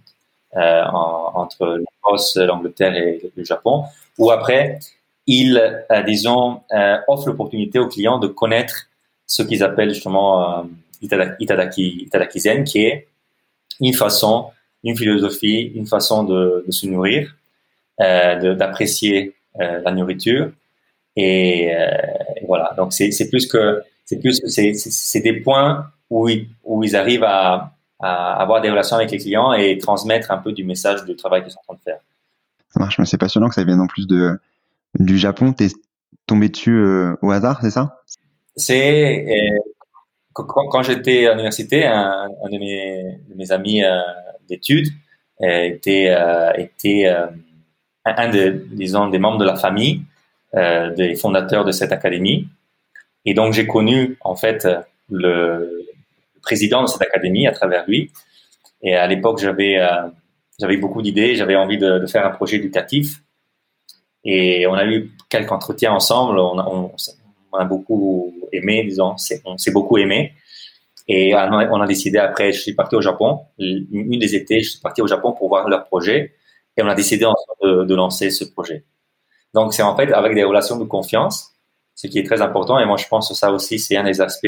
euh, 0.58 0.84
entre 0.86 1.78
l'Écosse, 1.78 2.36
l'Angleterre 2.38 2.96
et 2.96 3.32
le 3.36 3.44
Japon. 3.44 3.84
Où 4.18 4.32
après, 4.32 4.80
ils, 5.28 5.86
euh, 5.92 6.02
disons, 6.02 6.62
euh, 6.72 6.98
offrent 7.08 7.28
l'opportunité 7.28 7.78
aux 7.78 7.88
clients 7.88 8.18
de 8.18 8.26
connaître 8.26 8.89
ce 9.30 9.44
qu'ils 9.44 9.64
appellent 9.64 9.94
justement 9.94 10.68
Itadaki, 11.02 12.04
Itadaki 12.08 12.40
Zen, 12.40 12.64
qui 12.66 12.80
est 12.86 13.08
une 13.80 13.94
façon 13.94 14.50
une 14.84 14.98
philosophie, 14.98 15.72
une 15.76 15.86
façon 15.86 16.24
de, 16.24 16.66
se 16.70 16.88
nourrir, 16.88 17.36
euh, 18.00 18.56
d'apprécier 18.56 19.36
euh, 19.60 19.82
la 19.84 19.92
nourriture. 19.92 20.52
Et, 21.16 21.76
euh, 21.76 21.90
voilà. 22.48 22.74
Donc 22.78 22.94
c'est 22.94 23.30
plus 23.30 23.48
que 23.48 23.82
c'est 24.06 24.20
plus 24.20 24.42
c'est 24.46 25.20
des 25.20 25.42
points 25.42 25.88
où 26.10 26.30
ils, 26.30 26.48
où 26.64 26.84
ils 26.84 26.96
arrivent 26.96 27.24
à, 27.24 27.74
à, 28.00 28.42
avoir 28.42 28.62
des 28.62 28.70
relations 28.70 28.96
avec 28.96 29.12
les 29.12 29.18
clients 29.18 29.54
et 29.54 29.78
transmettre 29.78 30.32
un 30.32 30.38
peu 30.38 30.52
du 30.52 30.64
message 30.64 31.06
du 31.06 31.16
travail 31.16 31.44
qu'ils 31.44 31.52
sont 31.52 31.60
en 31.60 31.74
train 31.74 31.76
de 31.76 31.82
faire. 31.82 32.00
Ça 32.70 32.80
marche, 32.80 32.98
mais 32.98 33.06
c'est 33.06 33.18
passionnant 33.18 33.50
que 33.50 33.56
ça 33.56 33.64
vienne 33.64 33.82
en 33.82 33.88
plus 33.88 34.08
de 34.08 34.40
du 34.98 35.18
Japon. 35.18 35.54
tombé 36.26 36.50
dessus 36.50 36.84
au 37.22 37.32
hasard, 37.32 37.60
c'est 37.62 37.70
ça? 37.72 38.02
C'est 38.60 39.26
quand, 40.34 40.84
j'étais 40.84 41.26
à 41.26 41.32
l'université, 41.32 41.86
un, 41.86 42.28
de, 42.52 43.36
mes, 43.36 43.52
amis 43.52 43.82
d'études 44.48 44.88
était, 45.42 46.16
était 46.56 47.14
un 48.06 48.30
des, 48.30 48.52
disons, 48.52 49.10
des 49.10 49.20
membres 49.20 49.40
de 49.40 49.46
la 49.46 49.56
famille 49.56 50.04
des 50.54 51.16
fondateurs 51.20 51.66
de 51.66 51.72
cette 51.72 51.92
académie. 51.92 52.48
Et 53.26 53.34
donc, 53.34 53.54
j'ai 53.54 53.68
connu, 53.68 54.18
en 54.22 54.36
fait, 54.36 54.68
le, 55.10 55.80
président 56.42 56.82
de 56.82 56.88
cette 56.88 57.02
académie 57.02 57.48
à 57.48 57.52
travers 57.52 57.86
lui. 57.88 58.12
Et 58.82 58.96
à 58.96 59.08
l'époque, 59.08 59.40
j'avais 59.40 59.78
euh, 59.78 60.08
j'avais 60.60 60.78
beaucoup 60.78 61.02
d'idées, 61.02 61.36
j'avais 61.36 61.56
envie 61.56 61.78
de, 61.78 62.06
faire 62.08 62.26
un 62.26 62.32
projet 62.32 62.58
éducatif. 62.58 63.22
Et 64.24 64.68
on 64.68 64.74
a 64.74 64.86
eu 64.86 65.12
quelques 65.30 65.52
entretiens 65.52 65.94
ensemble, 65.94 66.40
on, 66.40 66.92
a 67.54 67.66
beaucoup 67.66 68.34
aimé, 68.52 68.84
disons, 68.84 69.16
on 69.46 69.58
s'est 69.58 69.72
beaucoup 69.72 69.98
aimé. 69.98 70.34
Et 71.08 71.34
on 71.34 71.82
a 71.82 71.88
décidé 71.88 72.20
après, 72.20 72.52
je 72.52 72.62
suis 72.62 72.74
parti 72.74 72.96
au 72.96 73.02
Japon, 73.02 73.40
une 73.58 74.20
des 74.20 74.36
étés, 74.36 74.62
je 74.62 74.72
suis 74.72 74.80
parti 74.80 75.02
au 75.02 75.08
Japon 75.08 75.34
pour 75.34 75.48
voir 75.50 75.68
leur 75.68 75.86
projet. 75.86 76.34
Et 76.78 76.84
on 76.84 76.88
a 76.88 76.96
décidé 76.96 77.26
de, 77.64 77.84
de 77.84 77.96
lancer 77.96 78.30
ce 78.30 78.46
projet. 78.46 78.84
Donc, 79.54 79.74
c'est 79.74 79.82
en 79.82 79.96
fait 79.96 80.12
avec 80.14 80.36
des 80.36 80.44
relations 80.44 80.78
de 80.78 80.86
confiance, 80.86 81.52
ce 81.96 82.08
qui 82.08 82.20
est 82.20 82.24
très 82.24 82.42
important. 82.42 82.80
Et 82.80 82.86
moi, 82.86 82.98
je 82.98 83.08
pense 83.08 83.28
que 83.30 83.34
ça 83.34 83.52
aussi, 83.52 83.80
c'est 83.80 83.98
un 83.98 84.04
des 84.04 84.22
aspects 84.22 84.48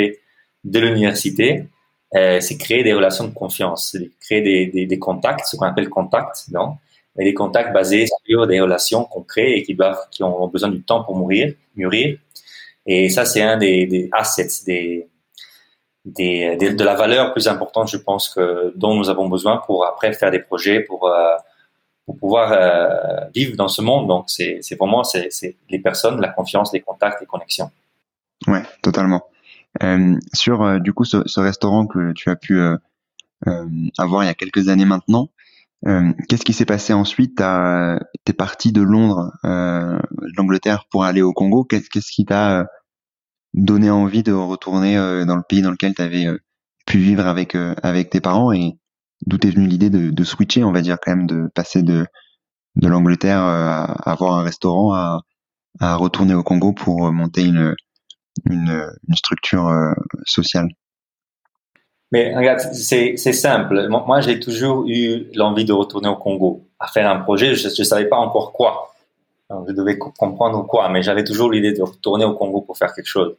de 0.64 0.80
l'université. 0.80 1.66
Euh, 2.16 2.40
c'est 2.42 2.58
créer 2.58 2.84
des 2.84 2.94
relations 2.94 3.26
de 3.26 3.34
confiance, 3.34 3.98
créer 4.20 4.42
des, 4.42 5.00
contacts, 5.00 5.46
ce 5.46 5.56
qu'on 5.56 5.66
appelle 5.66 5.90
contacts, 5.90 6.46
non? 6.52 6.78
Mais 7.16 7.24
des 7.26 7.34
contacts 7.34 7.74
basés 7.74 8.06
sur 8.26 8.48
des 8.48 8.60
relations 8.62 9.06
qu'on 9.06 9.24
crée 9.24 9.54
et 9.54 9.64
qui 9.64 9.76
doivent, 9.76 10.00
qui 10.12 10.24
ont 10.24 10.48
besoin 10.48 10.70
du 10.70 10.82
temps 10.82 11.04
pour 11.04 11.18
mûrir, 11.18 11.54
mûrir. 11.76 12.18
Et 12.86 13.10
ça, 13.10 13.26
c'est 13.26 13.42
un 13.42 13.58
des, 13.58 14.10
assets, 14.12 14.64
des, 14.66 15.08
de 16.06 16.84
la 16.84 16.96
valeur 16.96 17.32
plus 17.32 17.48
importante, 17.48 17.90
je 17.90 17.98
pense, 17.98 18.30
que 18.30 18.74
dont 18.76 18.96
nous 18.96 19.10
avons 19.10 19.30
besoin 19.30 19.58
pour 19.58 19.86
après 19.86 20.14
faire 20.14 20.32
des 20.32 20.40
projets, 20.40 20.82
pour 20.82 21.08
euh, 21.08 21.36
pouvoir 22.20 22.52
euh, 22.52 23.30
vivre 23.34 23.56
dans 23.56 23.68
ce 23.68 23.82
monde. 23.82 24.08
Donc, 24.08 24.26
c'est 24.30 24.62
vraiment 24.78 25.04
c'est 25.04 25.56
les 25.70 25.80
personnes, 25.80 26.20
la 26.20 26.30
confiance, 26.30 26.74
les 26.74 26.82
contacts, 26.82 27.22
les 27.22 27.28
connexions. 27.28 27.72
Ouais, 28.48 28.64
totalement. 28.82 29.24
Euh, 29.84 30.16
sur 30.34 30.82
du 30.82 30.92
coup 30.92 31.06
ce, 31.06 31.40
restaurant 31.40 31.86
que 31.86 32.12
tu 32.14 32.30
as 32.30 32.36
pu 32.36 32.60
avoir 33.98 34.24
il 34.24 34.28
y 34.28 34.30
a 34.30 34.34
quelques 34.34 34.70
années 34.70 34.86
maintenant, 34.86 35.30
qu'est-ce 35.84 36.44
qui 36.44 36.54
s'est 36.54 36.66
passé 36.66 36.94
ensuite 36.94 37.38
Tu 37.38 37.44
es 37.44 38.34
parti 38.34 38.72
de 38.72 38.82
Londres, 38.82 39.32
l'Angleterre 39.44 40.86
pour 40.90 41.04
aller 41.06 41.22
au 41.22 41.34
Congo. 41.34 41.64
Qu'est-ce 41.64 42.12
qui 42.12 42.26
t'a 42.26 42.66
donné 43.54 43.90
envie 43.90 44.24
de 44.24 44.32
retourner 44.32 44.96
dans 45.26 45.36
le 45.36 45.44
pays 45.48 45.62
dans 45.62 45.72
lequel 45.72 45.94
tu 45.94 46.02
avais 46.02 46.28
pu 46.86 47.00
vivre 47.00 47.26
avec 47.26 47.56
avec 47.84 48.10
tes 48.10 48.22
parents 48.22 48.52
et 48.52 48.78
d'où 49.26 49.38
est 49.38 49.52
venue 49.52 49.68
l'idée 49.68 49.90
de, 49.90 50.10
de, 50.10 50.24
switcher, 50.24 50.64
on 50.64 50.72
va 50.72 50.82
dire 50.82 50.98
quand 51.02 51.16
même, 51.16 51.28
de 51.28 51.48
passer 51.54 51.84
de 51.84 52.06
de 52.76 52.88
l'Angleterre 52.88 53.42
à, 53.42 54.10
avoir 54.10 54.38
un 54.38 54.44
restaurant 54.44 54.94
à, 54.94 55.22
à 55.80 55.96
retourner 55.96 56.34
au 56.34 56.44
Congo 56.44 56.74
pour 56.74 57.12
monter 57.12 57.44
une 57.44 57.76
une, 58.50 58.90
une 59.08 59.16
structure 59.16 59.68
euh, 59.68 59.94
sociale? 60.26 60.70
Mais 62.12 62.36
regarde, 62.36 62.60
c'est 62.74 63.16
simple. 63.16 63.88
Moi, 63.88 64.22
j'ai 64.22 64.40
toujours 64.40 64.86
eu 64.88 65.30
l'envie 65.34 65.66
de 65.66 65.74
retourner 65.74 66.10
au 66.10 66.18
Congo, 66.18 66.68
à 66.80 66.88
faire 66.88 67.10
un 67.10 67.20
projet. 67.22 67.56
Je 67.56 67.68
ne 67.68 67.86
savais 67.86 68.06
pas 68.06 68.18
encore 68.18 68.52
quoi. 68.52 68.94
je 69.68 69.74
devais 69.74 69.98
comprendre 69.98 70.66
quoi, 70.68 70.90
mais 70.90 71.04
j'avais 71.04 71.24
toujours 71.24 71.52
l'idée 71.52 71.74
de 71.74 71.82
retourner 71.82 72.26
au 72.26 72.34
Congo 72.36 72.62
pour 72.62 72.78
faire 72.78 72.94
quelque 72.94 73.08
chose. 73.08 73.36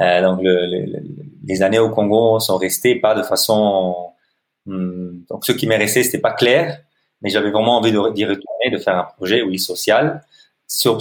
Euh, 0.00 0.22
donc, 0.22 0.40
le, 0.42 0.86
les 1.44 1.62
années 1.62 1.78
au 1.78 1.90
Congo 1.90 2.40
sont 2.40 2.56
restées 2.56 2.96
pas 2.96 3.14
de 3.14 3.22
façon. 3.22 4.12
Hmm, 4.66 5.24
donc, 5.28 5.44
ce 5.44 5.52
qui 5.52 5.66
m'est 5.66 5.76
resté, 5.76 6.02
c'était 6.02 6.18
pas 6.18 6.32
clair, 6.32 6.80
mais 7.20 7.30
j'avais 7.30 7.50
vraiment 7.50 7.76
envie 7.78 7.92
d'y 7.92 8.24
retourner, 8.24 8.70
de 8.72 8.78
faire 8.78 8.96
un 8.96 9.04
projet, 9.04 9.42
oui, 9.42 9.58
social, 9.58 10.24
sur, 10.66 10.98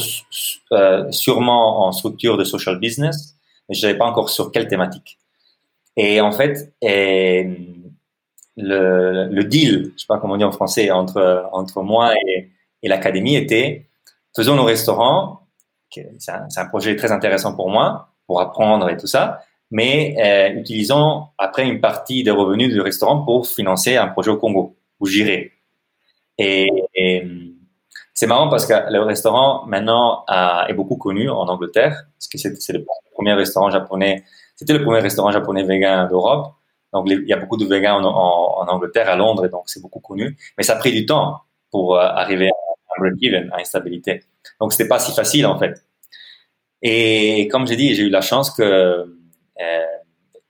euh, 0.74 1.10
sûrement 1.12 1.88
en 1.88 1.92
structure 1.94 2.38
de 2.38 2.44
social 2.44 2.80
business, 2.80 3.36
mais 3.70 3.76
je 3.76 3.82
savais 3.82 3.98
pas 3.98 4.06
encore 4.06 4.30
sur 4.30 4.52
quelle 4.52 4.68
thématique. 4.68 5.18
Et 5.98 6.22
en 6.22 6.32
fait, 6.32 6.74
le, 8.58 9.44
deal, 9.44 9.72
je 9.72 9.94
ne 9.94 9.98
sais 9.98 10.06
pas 10.08 10.18
comment 10.18 10.36
on 10.36 10.38
dit 10.38 10.44
en 10.44 10.52
français, 10.52 10.92
entre, 10.92 11.82
moi 11.82 12.14
et, 12.28 12.50
l'académie 12.84 13.36
était 13.36 13.86
faisons 14.36 14.56
nos 14.56 14.64
restaurants. 14.64 15.42
C'est 16.20 16.32
un, 16.32 16.66
projet 16.66 16.96
très 16.96 17.12
intéressant 17.12 17.54
pour 17.54 17.70
moi, 17.70 18.10
pour 18.26 18.40
apprendre 18.40 18.90
et 18.90 18.96
tout 18.96 19.08
ça, 19.08 19.42
mais 19.70 20.16
euh, 20.20 20.60
utilisons 20.60 21.28
après 21.38 21.68
une 21.68 21.82
partie 21.82 22.24
des 22.24 22.32
revenus 22.32 22.74
du 22.74 22.80
restaurant 22.80 23.24
pour 23.24 23.46
financer 23.46 23.98
un 23.98 24.08
projet 24.08 24.32
au 24.32 24.38
Congo, 24.38 24.78
où 25.02 25.06
j'irai. 25.06 25.52
Et 26.38 26.70
c'est 28.14 28.28
marrant 28.28 28.50
parce 28.50 28.66
que 28.66 28.74
le 28.92 29.02
restaurant 29.02 29.66
maintenant 29.66 30.26
est 30.68 30.74
beaucoup 30.74 30.96
connu 30.96 31.30
en 31.30 31.48
Angleterre, 31.48 32.06
parce 32.18 32.28
que 32.28 32.38
c'est 32.38 32.74
le 32.74 32.86
premier 33.14 33.34
restaurant 33.34 33.70
japonais, 33.70 34.24
c'était 34.62 34.74
le 34.74 34.84
premier 34.84 35.00
restaurant 35.00 35.32
japonais 35.32 35.64
vegan 35.64 36.08
d'Europe. 36.08 36.54
Donc 36.94 37.08
il 37.10 37.28
y 37.28 37.34
a 37.34 37.38
beaucoup 37.38 37.58
de 37.58 37.66
végans 37.66 38.00
en, 38.04 38.68
Angleterre, 38.68 39.10
à 39.10 39.16
Londres, 39.16 39.44
et 39.46 39.50
donc 39.50 39.64
c'est 39.66 39.82
beaucoup 39.82 40.00
connu. 40.00 40.38
Mais 40.56 40.64
ça 40.64 40.74
a 40.74 40.76
pris 40.76 40.92
du 40.92 41.08
temps 41.08 41.40
pour 41.72 41.96
euh, 41.96 42.02
arriver 42.02 42.50
à 42.50 43.00
break-even, 43.00 43.50
à 43.54 43.58
une 43.58 43.66
stabilité. 43.66 44.24
Donc 44.60 44.72
c'était 44.72 44.88
pas 44.88 45.00
si 45.00 45.14
facile 45.14 45.48
en 45.48 45.58
fait. 45.58 45.84
Et 46.84 47.48
comme 47.48 47.66
j'ai 47.66 47.76
dit, 47.76 47.96
j'ai 47.96 48.04
eu 48.04 48.12
la 48.12 48.22
chance 48.22 48.52
que, 48.52 48.62
euh, 48.62 49.06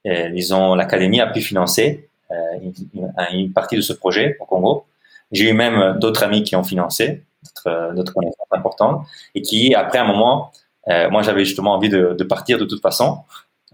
euh, 0.08 0.76
l'académie 0.76 1.22
a 1.22 1.28
pu 1.28 1.40
financer 1.40 2.10
euh, 2.32 3.16
une, 3.32 3.54
partie 3.54 3.78
de 3.78 3.82
ce 3.82 3.94
projet 3.94 4.36
au 4.42 4.46
Congo. 4.46 4.84
J'ai 5.32 5.50
eu 5.50 5.54
même 5.54 6.00
d'autres 6.00 6.24
amis 6.24 6.44
qui 6.44 6.58
ont 6.58 6.64
financé 6.64 7.24
notre, 7.46 7.94
notre 7.94 8.14
connaissance 8.14 8.48
importante, 8.52 9.08
et 9.36 9.42
qui, 9.42 9.74
après 9.74 10.00
un 10.00 10.06
moment, 10.06 10.52
euh, 10.88 11.10
moi 11.10 11.22
j'avais 11.22 11.46
justement 11.46 11.74
envie 11.74 11.90
de, 11.90 12.24
partir 12.24 12.58
de 12.58 12.66
toute 12.66 12.82
façon 12.82 13.20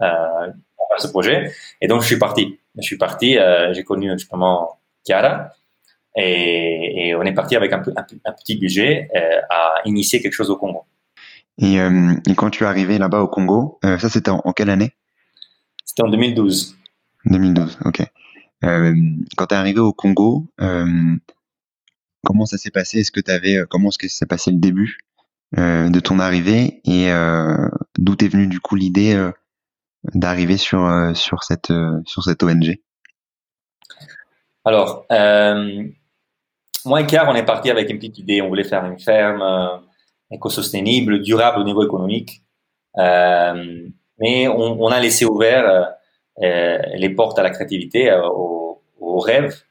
euh, 0.01 0.47
faire 0.89 0.99
ce 0.99 1.07
projet, 1.07 1.51
et 1.81 1.87
donc 1.87 2.01
je 2.01 2.07
suis 2.07 2.19
parti. 2.19 2.59
Je 2.77 2.83
suis 2.83 2.97
parti, 2.97 3.37
euh, 3.37 3.73
j'ai 3.73 3.83
connu 3.83 4.11
justement 4.11 4.79
Chiara, 5.05 5.51
et, 6.17 7.09
et, 7.09 7.15
on 7.15 7.21
est 7.21 7.33
parti 7.33 7.55
avec 7.55 7.71
un, 7.73 7.83
un, 7.95 8.33
petit 8.33 8.57
budget 8.57 9.07
euh, 9.15 9.39
à 9.49 9.81
initier 9.85 10.19
quelque 10.19 10.33
chose 10.33 10.49
au 10.49 10.57
Congo. 10.57 10.83
Et, 11.59 11.79
euh, 11.79 12.13
et 12.27 12.33
quand 12.35 12.49
tu 12.49 12.63
es 12.63 12.67
arrivé 12.67 12.97
là-bas 12.97 13.21
au 13.21 13.27
Congo, 13.27 13.79
euh, 13.85 13.99
ça 13.99 14.09
c'était 14.09 14.31
en, 14.31 14.41
en, 14.43 14.51
quelle 14.51 14.71
année? 14.71 14.93
C'était 15.85 16.03
en 16.03 16.09
2012. 16.09 16.75
2012, 17.25 17.79
ok. 17.85 18.03
quand 18.61 19.47
tu 19.47 19.53
es 19.53 19.57
arrivé 19.57 19.79
au 19.79 19.93
Congo, 19.93 20.47
comment 22.23 22.45
ça 22.45 22.57
s'est 22.57 22.71
passé? 22.71 22.99
Est-ce 22.99 23.11
que 23.11 23.19
tu 23.19 23.31
avais 23.31 23.63
comment 23.69 23.89
est-ce 23.89 23.97
que 23.99 24.07
s'est 24.07 24.25
passé 24.25 24.51
le 24.51 24.57
début 24.57 24.97
de 25.55 25.99
ton 25.99 26.19
arrivée? 26.19 26.81
Et 26.85 27.09
d'où 27.97 28.15
t'es 28.15 28.27
venue 28.27 28.47
du 28.47 28.59
coup 28.59 28.75
l'idée 28.75 29.29
d'arriver 30.13 30.57
sur 30.57 30.85
euh, 30.85 31.13
sur 31.13 31.43
cette 31.43 31.73
sur 32.05 32.23
cette 32.23 32.43
ONG 32.43 32.77
Alors 34.65 35.05
moi 36.85 37.01
et 37.01 37.05
Kiar, 37.05 37.27
on 37.27 37.35
est 37.35 37.43
parti 37.43 37.69
avec 37.69 37.89
une 37.89 37.97
petite 37.97 38.17
idée. 38.19 38.41
On 38.41 38.47
voulait 38.47 38.63
faire 38.63 38.85
une 38.85 38.99
ferme 38.99 39.43
éco-soutenable, 40.31 41.21
durable 41.21 41.59
au 41.59 41.63
niveau 41.65 41.83
économique, 41.83 42.43
mais 42.95 44.47
on, 44.47 44.87
a 44.87 44.99
laissé 44.99 45.25
ouvert 45.25 45.89
les 46.39 47.09
portes 47.09 47.37
à 47.39 47.43
la 47.43 47.49
créativité, 47.49 48.09
aux, 48.31 48.81
aux 49.01 49.19
rêves, 49.19 49.63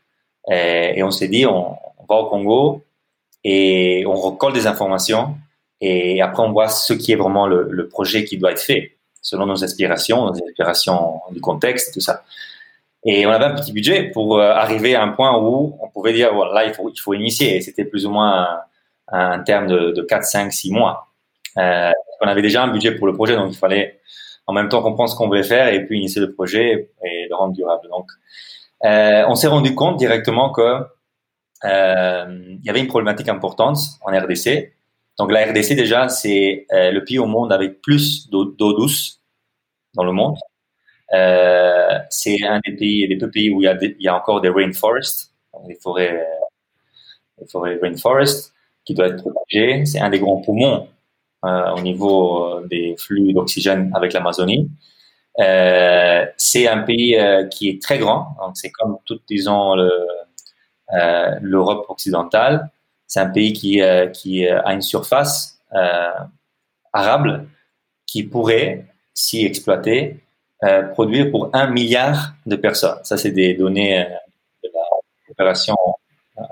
et 0.50 1.02
on 1.02 1.10
s'est 1.10 1.28
dit 1.28 1.46
on 1.46 1.78
va 2.08 2.16
au 2.16 2.26
Congo 2.28 2.84
et 3.44 4.04
on 4.06 4.14
recolle 4.14 4.52
des 4.52 4.66
informations 4.66 5.36
et 5.80 6.20
après 6.20 6.42
on 6.42 6.52
voit 6.52 6.68
ce 6.68 6.92
qui 6.92 7.12
est 7.12 7.16
vraiment 7.16 7.46
le 7.46 7.88
projet 7.88 8.24
qui 8.24 8.36
doit 8.36 8.52
être 8.52 8.60
fait 8.60 8.95
selon 9.26 9.46
nos 9.46 9.64
aspirations, 9.64 10.24
nos 10.26 10.34
aspirations 10.34 11.20
du 11.32 11.40
contexte, 11.40 11.92
tout 11.92 12.00
ça. 12.00 12.22
Et 13.04 13.26
on 13.26 13.30
avait 13.30 13.44
un 13.44 13.54
petit 13.56 13.72
budget 13.72 14.04
pour 14.04 14.38
euh, 14.38 14.52
arriver 14.52 14.94
à 14.94 15.02
un 15.02 15.08
point 15.08 15.36
où 15.36 15.76
on 15.80 15.88
pouvait 15.88 16.12
dire, 16.12 16.32
voilà, 16.32 16.54
là, 16.54 16.64
il 16.66 16.74
faut, 17.02 17.14
initier. 17.14 17.60
C'était 17.60 17.84
plus 17.84 18.06
ou 18.06 18.10
moins 18.10 18.60
un, 19.08 19.40
terme 19.40 19.66
de, 19.66 19.90
de 19.90 20.02
4, 20.02 20.22
5, 20.22 20.52
6 20.52 20.70
mois. 20.70 21.08
Euh, 21.58 21.90
on 22.20 22.28
avait 22.28 22.42
déjà 22.42 22.62
un 22.62 22.68
budget 22.68 22.92
pour 22.92 23.08
le 23.08 23.14
projet, 23.14 23.34
donc 23.34 23.52
il 23.52 23.58
fallait 23.58 23.98
en 24.46 24.52
même 24.52 24.68
temps 24.68 24.80
comprendre 24.80 25.10
ce 25.10 25.16
qu'on 25.16 25.26
voulait 25.26 25.42
faire 25.42 25.68
et 25.68 25.84
puis 25.84 25.98
initier 25.98 26.20
le 26.20 26.32
projet 26.32 26.90
et 27.04 27.26
le 27.28 27.34
rendre 27.34 27.52
durable. 27.52 27.88
Donc, 27.90 28.06
euh, 28.84 29.24
on 29.26 29.34
s'est 29.34 29.48
rendu 29.48 29.74
compte 29.74 29.96
directement 29.96 30.52
que 30.52 30.82
il 31.64 32.60
y 32.62 32.70
avait 32.70 32.80
une 32.80 32.86
problématique 32.86 33.28
importante 33.28 33.78
en 34.02 34.16
RDC. 34.16 34.72
Donc 35.18 35.32
la 35.32 35.46
RDC 35.46 35.74
déjà, 35.74 36.08
c'est 36.08 36.66
le 36.70 37.00
pays 37.00 37.18
au 37.18 37.26
monde 37.26 37.52
avec 37.52 37.82
plus 37.82 38.30
d'eau 38.30 38.44
douce 38.44 39.15
dans 39.96 40.04
le 40.04 40.12
monde. 40.12 40.36
Euh, 41.12 41.98
c'est 42.10 42.42
un 42.44 42.60
des 42.64 42.72
pays, 42.72 43.08
des 43.08 43.16
peu 43.16 43.30
pays 43.30 43.50
où 43.50 43.62
il 43.62 43.96
y, 44.00 44.08
a 44.08 44.16
encore 44.16 44.40
des 44.40 44.48
rainforests, 44.48 45.32
des 45.66 45.76
forêts, 45.76 46.26
des 47.40 47.46
forêts 47.46 47.78
rainforest 47.80 48.52
qui 48.84 48.94
doivent 48.94 49.12
être 49.12 49.22
protégées. 49.22 49.86
C'est 49.86 50.00
un 50.00 50.10
des 50.10 50.18
grands 50.18 50.40
poumons 50.40 50.88
au 51.42 51.80
niveau 51.80 52.60
des 52.68 52.96
flux 52.98 53.32
d'oxygène 53.32 53.92
avec 53.94 54.12
l'Amazonie. 54.12 54.68
c'est 55.38 56.66
un 56.66 56.82
pays 56.82 57.16
qui 57.50 57.68
est 57.68 57.80
très 57.80 57.98
grand, 57.98 58.36
donc 58.40 58.56
c'est 58.56 58.70
comme 58.70 58.98
tout, 59.04 59.20
disons, 59.28 59.76
l'Europe 61.40 61.86
occidentale. 61.88 62.68
C'est 63.06 63.20
un 63.20 63.30
pays 63.30 63.52
qui 63.52 63.80
a 63.80 64.72
une 64.72 64.82
surface 64.82 65.60
arable 66.92 67.46
qui 68.06 68.22
pourrait, 68.22 68.86
si 69.16 69.44
exploité, 69.44 70.20
euh, 70.62 70.82
produire 70.82 71.30
pour 71.30 71.50
un 71.52 71.68
milliard 71.68 72.34
de 72.44 72.54
personnes. 72.54 72.98
Ça, 73.02 73.16
c'est 73.16 73.32
des 73.32 73.54
données 73.54 74.00
euh, 74.00 74.04
de 74.62 74.70
la 74.72 74.80
coopération 75.26 75.76
euh, 76.38 76.42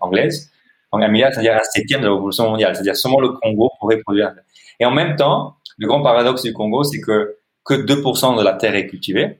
anglaise. 0.00 0.50
Donc, 0.92 1.02
un 1.02 1.08
milliard, 1.08 1.32
c'est-à-dire 1.32 1.54
un 1.54 1.62
septième 1.62 2.00
de 2.00 2.06
la 2.08 2.12
population 2.12 2.50
mondiale. 2.50 2.74
C'est-à-dire 2.74 2.96
seulement 2.96 3.20
le 3.20 3.30
Congo 3.30 3.70
pourrait 3.78 3.98
produire. 3.98 4.34
Et 4.80 4.84
en 4.84 4.90
même 4.90 5.16
temps, 5.16 5.56
le 5.78 5.86
grand 5.86 6.02
paradoxe 6.02 6.42
du 6.42 6.52
Congo, 6.52 6.82
c'est 6.84 7.00
que 7.00 7.36
que 7.64 7.74
2% 7.74 8.38
de 8.38 8.42
la 8.42 8.54
terre 8.54 8.74
est 8.74 8.86
cultivée, 8.86 9.38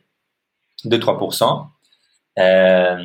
2-3%, 0.84 1.66
euh, 2.38 3.04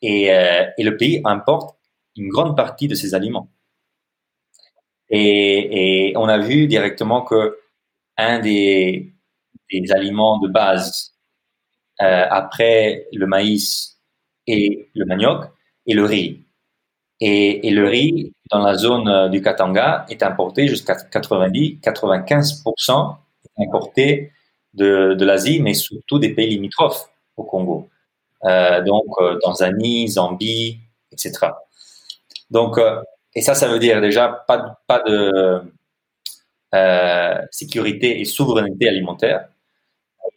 et, 0.00 0.22
et 0.26 0.84
le 0.84 0.96
pays 0.96 1.20
importe 1.24 1.76
une 2.16 2.28
grande 2.28 2.56
partie 2.56 2.86
de 2.86 2.94
ses 2.94 3.14
aliments. 3.14 3.48
Et, 5.10 6.10
et 6.10 6.16
on 6.16 6.28
a 6.28 6.38
vu 6.38 6.68
directement 6.68 7.22
que 7.22 7.58
un 8.18 8.40
des, 8.40 9.14
aliments 9.90 10.38
de 10.40 10.48
base 10.48 11.14
euh, 12.02 12.26
après 12.28 13.06
le 13.12 13.26
maïs 13.26 13.98
et 14.46 14.90
le 14.94 15.06
manioc 15.06 15.46
et 15.86 15.94
le 15.94 16.04
riz. 16.04 16.44
Et, 17.20 17.68
le 17.70 17.88
riz, 17.88 18.32
dans 18.50 18.60
la 18.60 18.74
zone 18.74 19.08
euh, 19.08 19.28
du 19.28 19.42
Katanga, 19.42 20.06
est 20.08 20.22
importé 20.22 20.68
jusqu'à 20.68 20.94
90-95% 20.94 23.16
importé 23.60 24.30
de, 24.74 25.16
l'Asie, 25.24 25.60
mais 25.60 25.74
surtout 25.74 26.20
des 26.20 26.32
pays 26.32 26.50
limitrophes 26.50 27.10
au 27.36 27.42
Congo. 27.42 27.88
Euh, 28.44 28.80
donc, 28.84 29.06
Tanzanie, 29.42 30.06
Zambie, 30.08 30.78
etc. 31.10 31.48
Donc, 32.50 32.78
et 33.34 33.42
ça, 33.42 33.54
ça 33.54 33.66
veut 33.66 33.80
dire 33.80 34.00
déjà 34.00 34.28
pas, 34.28 34.78
pas 34.86 35.00
de 35.00 35.60
euh, 36.74 37.38
sécurité 37.50 38.20
et 38.20 38.24
souveraineté 38.24 38.88
alimentaire 38.88 39.48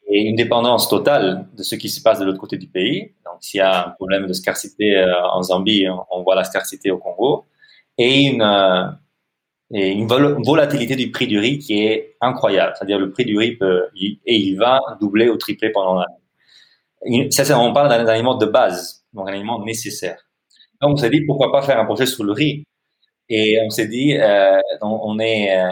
et 0.07 0.23
une 0.23 0.35
dépendance 0.35 0.89
totale 0.89 1.47
de 1.57 1.63
ce 1.63 1.75
qui 1.75 1.89
se 1.89 2.01
passe 2.01 2.19
de 2.19 2.25
l'autre 2.25 2.39
côté 2.39 2.57
du 2.57 2.67
pays. 2.67 3.13
Donc, 3.25 3.35
s'il 3.39 3.59
y 3.59 3.61
a 3.61 3.87
un 3.87 3.89
problème 3.91 4.27
de 4.27 4.33
scarcité 4.33 4.97
euh, 4.97 5.27
en 5.31 5.41
Zambie, 5.41 5.87
on 6.09 6.23
voit 6.23 6.35
la 6.35 6.43
scarcité 6.43 6.91
au 6.91 6.97
Congo. 6.97 7.45
Et 7.97 8.27
une, 8.27 8.41
euh, 8.41 8.87
volatilité 10.45 10.95
du 10.97 11.11
prix 11.11 11.27
du 11.27 11.39
riz 11.39 11.59
qui 11.59 11.85
est 11.85 12.17
incroyable. 12.19 12.73
C'est-à-dire 12.77 12.99
le 12.99 13.11
prix 13.11 13.25
du 13.25 13.37
riz 13.37 13.57
et 13.95 14.35
il 14.35 14.55
va 14.55 14.81
doubler 14.99 15.29
ou 15.29 15.37
tripler 15.37 15.69
pendant 15.69 15.95
l'année. 15.95 17.31
Ça, 17.31 17.59
on 17.59 17.73
parle 17.73 17.89
d'un 17.89 18.05
aliment 18.05 18.35
de 18.35 18.45
base, 18.45 19.05
donc 19.13 19.29
un 19.29 19.33
aliment 19.33 19.63
nécessaire. 19.63 20.29
Donc, 20.81 20.93
on 20.93 20.97
s'est 20.97 21.09
dit, 21.09 21.25
pourquoi 21.25 21.51
pas 21.51 21.61
faire 21.61 21.79
un 21.79 21.85
projet 21.85 22.05
sur 22.05 22.23
le 22.23 22.33
riz? 22.33 22.65
Et 23.33 23.57
on 23.63 23.69
s'est 23.69 23.87
dit, 23.87 24.17
euh, 24.17 24.57
euh, 24.57 25.71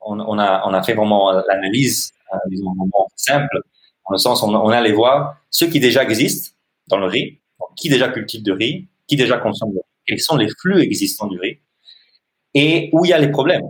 on, 0.00 0.38
a, 0.38 0.76
a 0.76 0.82
fait 0.82 0.94
vraiment 0.94 1.30
l'analyse 1.30 2.12
euh, 2.34 2.36
disons, 2.48 2.72
simple, 3.14 3.60
dans 4.04 4.12
le 4.12 4.18
sens 4.18 4.42
on, 4.42 4.52
on 4.52 4.70
allait 4.70 4.90
voir 4.90 5.36
ceux 5.50 5.68
qui 5.68 5.78
déjà 5.78 6.02
existent 6.02 6.50
dans 6.88 6.98
le 6.98 7.06
riz, 7.06 7.38
qui 7.76 7.88
déjà 7.88 8.08
cultive 8.08 8.42
de 8.42 8.50
riz, 8.52 8.88
qui 9.06 9.14
déjà 9.14 9.38
consomme 9.38 9.70
de 9.70 9.76
riz, 9.76 9.84
quels 10.04 10.20
sont 10.20 10.36
les 10.36 10.48
flux 10.60 10.80
existants 10.80 11.28
du 11.28 11.38
riz, 11.38 11.60
et 12.54 12.90
où 12.92 13.04
il 13.04 13.10
y 13.10 13.12
a 13.12 13.18
les 13.18 13.30
problèmes. 13.30 13.62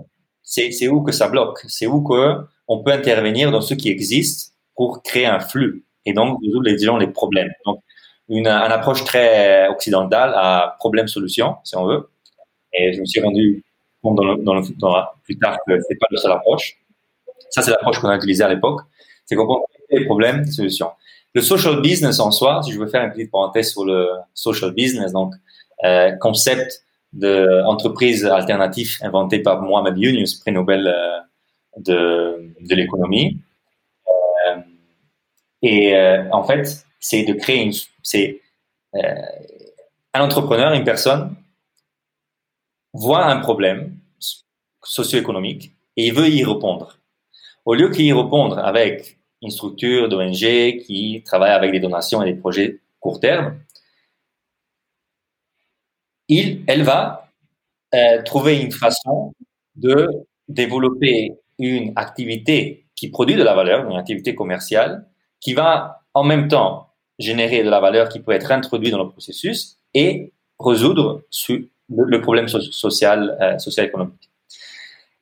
C'est 0.42 0.88
où 0.88 1.02
que 1.02 1.12
ça 1.12 1.28
bloque, 1.28 1.60
c'est 1.68 1.86
où 1.86 2.02
que 2.02 2.38
on 2.68 2.82
peut 2.82 2.92
intervenir 2.92 3.50
dans 3.50 3.60
ce 3.60 3.74
qui 3.74 3.90
existe 3.90 4.54
pour 4.74 5.02
créer 5.02 5.26
un 5.26 5.40
flux 5.40 5.84
et 6.06 6.14
donc 6.14 6.38
résoudre 6.42 6.64
les, 6.64 7.06
les 7.06 7.12
problèmes. 7.12 7.50
Donc, 7.66 7.82
une, 8.28 8.46
une 8.46 8.72
approche 8.72 9.04
très 9.04 9.68
occidentale 9.68 10.32
à 10.34 10.76
problème-solution, 10.78 11.56
si 11.64 11.76
on 11.76 11.84
veut. 11.84 12.08
Et 12.74 12.92
je 12.92 13.00
me 13.00 13.06
suis 13.06 13.20
rendu 13.20 13.62
compte 14.02 14.18
plus 15.24 15.38
tard 15.38 15.58
que 15.66 15.78
c'est 15.88 15.98
pas 15.98 16.06
la 16.10 16.20
seule 16.20 16.32
approche. 16.32 16.76
Ça, 17.50 17.62
c'est 17.62 17.70
l'approche 17.70 17.98
qu'on 18.00 18.08
a 18.08 18.16
utilisée 18.16 18.44
à 18.44 18.48
l'époque. 18.48 18.80
C'est 19.24 19.36
qu'on 19.36 19.64
les 19.90 20.04
problèmes, 20.04 20.42
les 20.44 20.50
solutions. 20.50 20.90
Le 21.34 21.40
social 21.40 21.80
business 21.80 22.18
en 22.20 22.30
soi, 22.30 22.62
si 22.62 22.72
je 22.72 22.78
veux 22.78 22.86
faire 22.86 23.04
une 23.04 23.12
petite 23.12 23.30
parenthèse 23.30 23.72
sur 23.72 23.84
le 23.84 24.08
social 24.34 24.72
business, 24.72 25.12
donc 25.12 25.34
euh, 25.84 26.12
concept 26.12 26.84
d'entreprise 27.12 28.24
alternative 28.24 28.98
inventé 29.02 29.40
par 29.40 29.60
Mohamed 29.62 29.98
Yunus, 29.98 30.34
prix 30.34 30.52
Nobel 30.52 30.86
euh, 30.86 31.18
de, 31.78 32.52
de 32.60 32.74
l'économie. 32.74 33.38
Euh, 34.08 34.60
et 35.62 35.94
en 36.32 36.42
fait, 36.42 36.84
c'est 36.98 37.22
de 37.22 37.34
créer 37.34 37.70
c'est 38.02 38.40
un 40.12 40.20
entrepreneur, 40.20 40.72
une 40.72 40.84
personne 40.84 41.34
voit 42.92 43.26
un 43.26 43.38
problème 43.40 43.96
socio-économique 44.84 45.72
et 45.96 46.06
il 46.06 46.14
veut 46.14 46.28
y 46.28 46.44
répondre. 46.44 46.98
Au 47.64 47.74
lieu 47.74 47.90
qu'il 47.90 48.12
répondre 48.14 48.58
avec 48.58 49.18
une 49.40 49.50
structure 49.50 50.08
d'ONG 50.08 50.82
qui 50.84 51.22
travaille 51.24 51.52
avec 51.52 51.72
des 51.72 51.80
donations 51.80 52.22
et 52.22 52.32
des 52.32 52.38
projets 52.38 52.80
court 53.00 53.20
terme, 53.20 53.58
il, 56.28 56.62
elle 56.66 56.82
va 56.82 57.28
euh, 57.94 58.22
trouver 58.22 58.60
une 58.60 58.72
façon 58.72 59.34
de 59.76 60.08
développer 60.48 61.32
une 61.58 61.92
activité 61.96 62.86
qui 62.96 63.08
produit 63.08 63.36
de 63.36 63.42
la 63.42 63.54
valeur, 63.54 63.88
une 63.90 63.96
activité 63.96 64.34
commerciale, 64.34 65.06
qui 65.40 65.54
va 65.54 66.02
en 66.14 66.24
même 66.24 66.48
temps 66.48 66.88
générer 67.18 67.62
de 67.62 67.70
la 67.70 67.80
valeur 67.80 68.08
qui 68.08 68.20
peut 68.20 68.32
être 68.32 68.50
introduite 68.50 68.92
dans 68.92 69.02
le 69.02 69.10
processus 69.10 69.78
et 69.94 70.32
résoudre 70.58 71.22
le, 71.88 72.20
problème 72.20 72.48
social, 72.48 73.36
euh, 73.40 73.58
social 73.58 73.86
économique. 73.86 74.30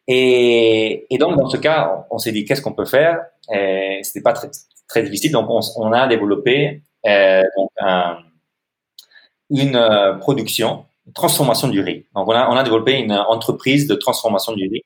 Et, 0.07 1.07
donc, 1.19 1.37
dans 1.37 1.49
ce 1.49 1.57
cas, 1.57 2.07
on, 2.11 2.19
s'est 2.19 2.33
dit 2.33 2.45
qu'est-ce 2.45 2.63
qu'on 2.63 2.73
peut 2.73 2.85
faire? 2.85 3.21
C'était 4.03 4.23
pas 4.23 4.35
très, 4.89 5.03
difficile, 5.03 5.33
donc 5.33 5.49
on, 5.49 5.93
a 5.93 6.09
développé 6.09 6.83
euh, 7.07 7.43
une 9.51 9.77
euh, 9.77 10.15
production, 10.15 10.87
une 11.07 11.13
transformation 11.13 11.69
du 11.69 11.81
riz. 11.81 12.07
Donc, 12.15 12.29
on 12.29 12.33
a, 12.33 12.63
développé 12.63 12.99
une 12.99 13.13
entreprise 13.13 13.87
de 13.87 13.95
transformation 13.95 14.53
du 14.53 14.69
riz 14.69 14.83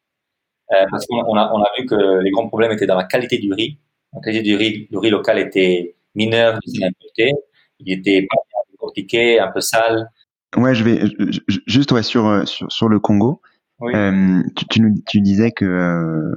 euh, 0.72 0.84
parce 0.90 1.06
qu'on 1.06 1.37
a, 1.37 1.70
vu 1.78 1.87
que 1.87 2.20
les 2.20 2.30
grands 2.30 2.48
problèmes 2.48 2.72
étaient 2.72 2.87
dans 2.87 2.96
la 2.96 3.04
qualité 3.04 3.38
du 3.38 3.52
riz. 3.52 3.78
La 4.12 4.20
qualité 4.20 4.42
du 4.42 4.56
riz, 4.56 4.88
le 4.90 4.98
riz 4.98 5.10
local 5.10 5.38
était 5.38 5.96
mineur, 6.14 6.58
il 6.66 7.92
était 7.92 8.26
pas 8.26 8.37
bien 8.96 9.44
un 9.44 9.50
peu 9.50 9.60
sale. 9.60 10.10
Ouais, 10.56 10.74
je 10.74 10.84
vais 10.84 11.04
juste 11.66 11.92
ouais, 11.92 12.02
sur, 12.02 12.26
euh, 12.26 12.44
sur, 12.44 12.70
sur 12.70 12.88
le 12.88 13.00
Congo. 13.00 13.40
Euh, 13.82 14.42
tu, 14.56 14.66
tu, 14.66 14.94
tu, 15.06 15.20
disais 15.20 15.50
que 15.50 15.64
euh, 15.64 16.34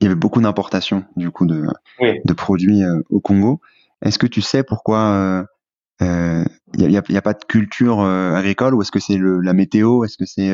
il 0.00 0.04
y 0.04 0.06
avait 0.06 0.16
beaucoup 0.16 0.40
d'importations 0.40 1.04
du 1.16 1.30
coup 1.30 1.46
de, 1.46 1.66
oui. 2.00 2.20
de 2.24 2.32
produits 2.32 2.82
euh, 2.82 3.00
au 3.10 3.20
Congo. 3.20 3.60
Est-ce 4.02 4.18
que 4.18 4.26
tu 4.26 4.40
sais 4.40 4.62
pourquoi 4.64 5.46
il 6.00 6.06
euh, 6.06 6.44
n'y 6.76 6.96
a, 6.96 7.02
y 7.08 7.16
a, 7.16 7.22
pas 7.22 7.34
de 7.34 7.44
culture 7.44 8.00
agricole 8.00 8.74
ou 8.74 8.82
est-ce 8.82 8.90
que 8.90 8.98
c'est 8.98 9.18
la 9.18 9.52
météo? 9.52 10.04
Est-ce 10.04 10.16
que 10.16 10.24
c'est 10.24 10.52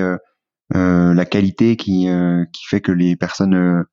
la 0.75 1.25
qualité 1.25 1.77
qui, 1.77 2.09
qui 2.53 2.65
fait 2.69 2.81
que 2.81 2.93
les 2.93 3.17
personnes 3.17 3.85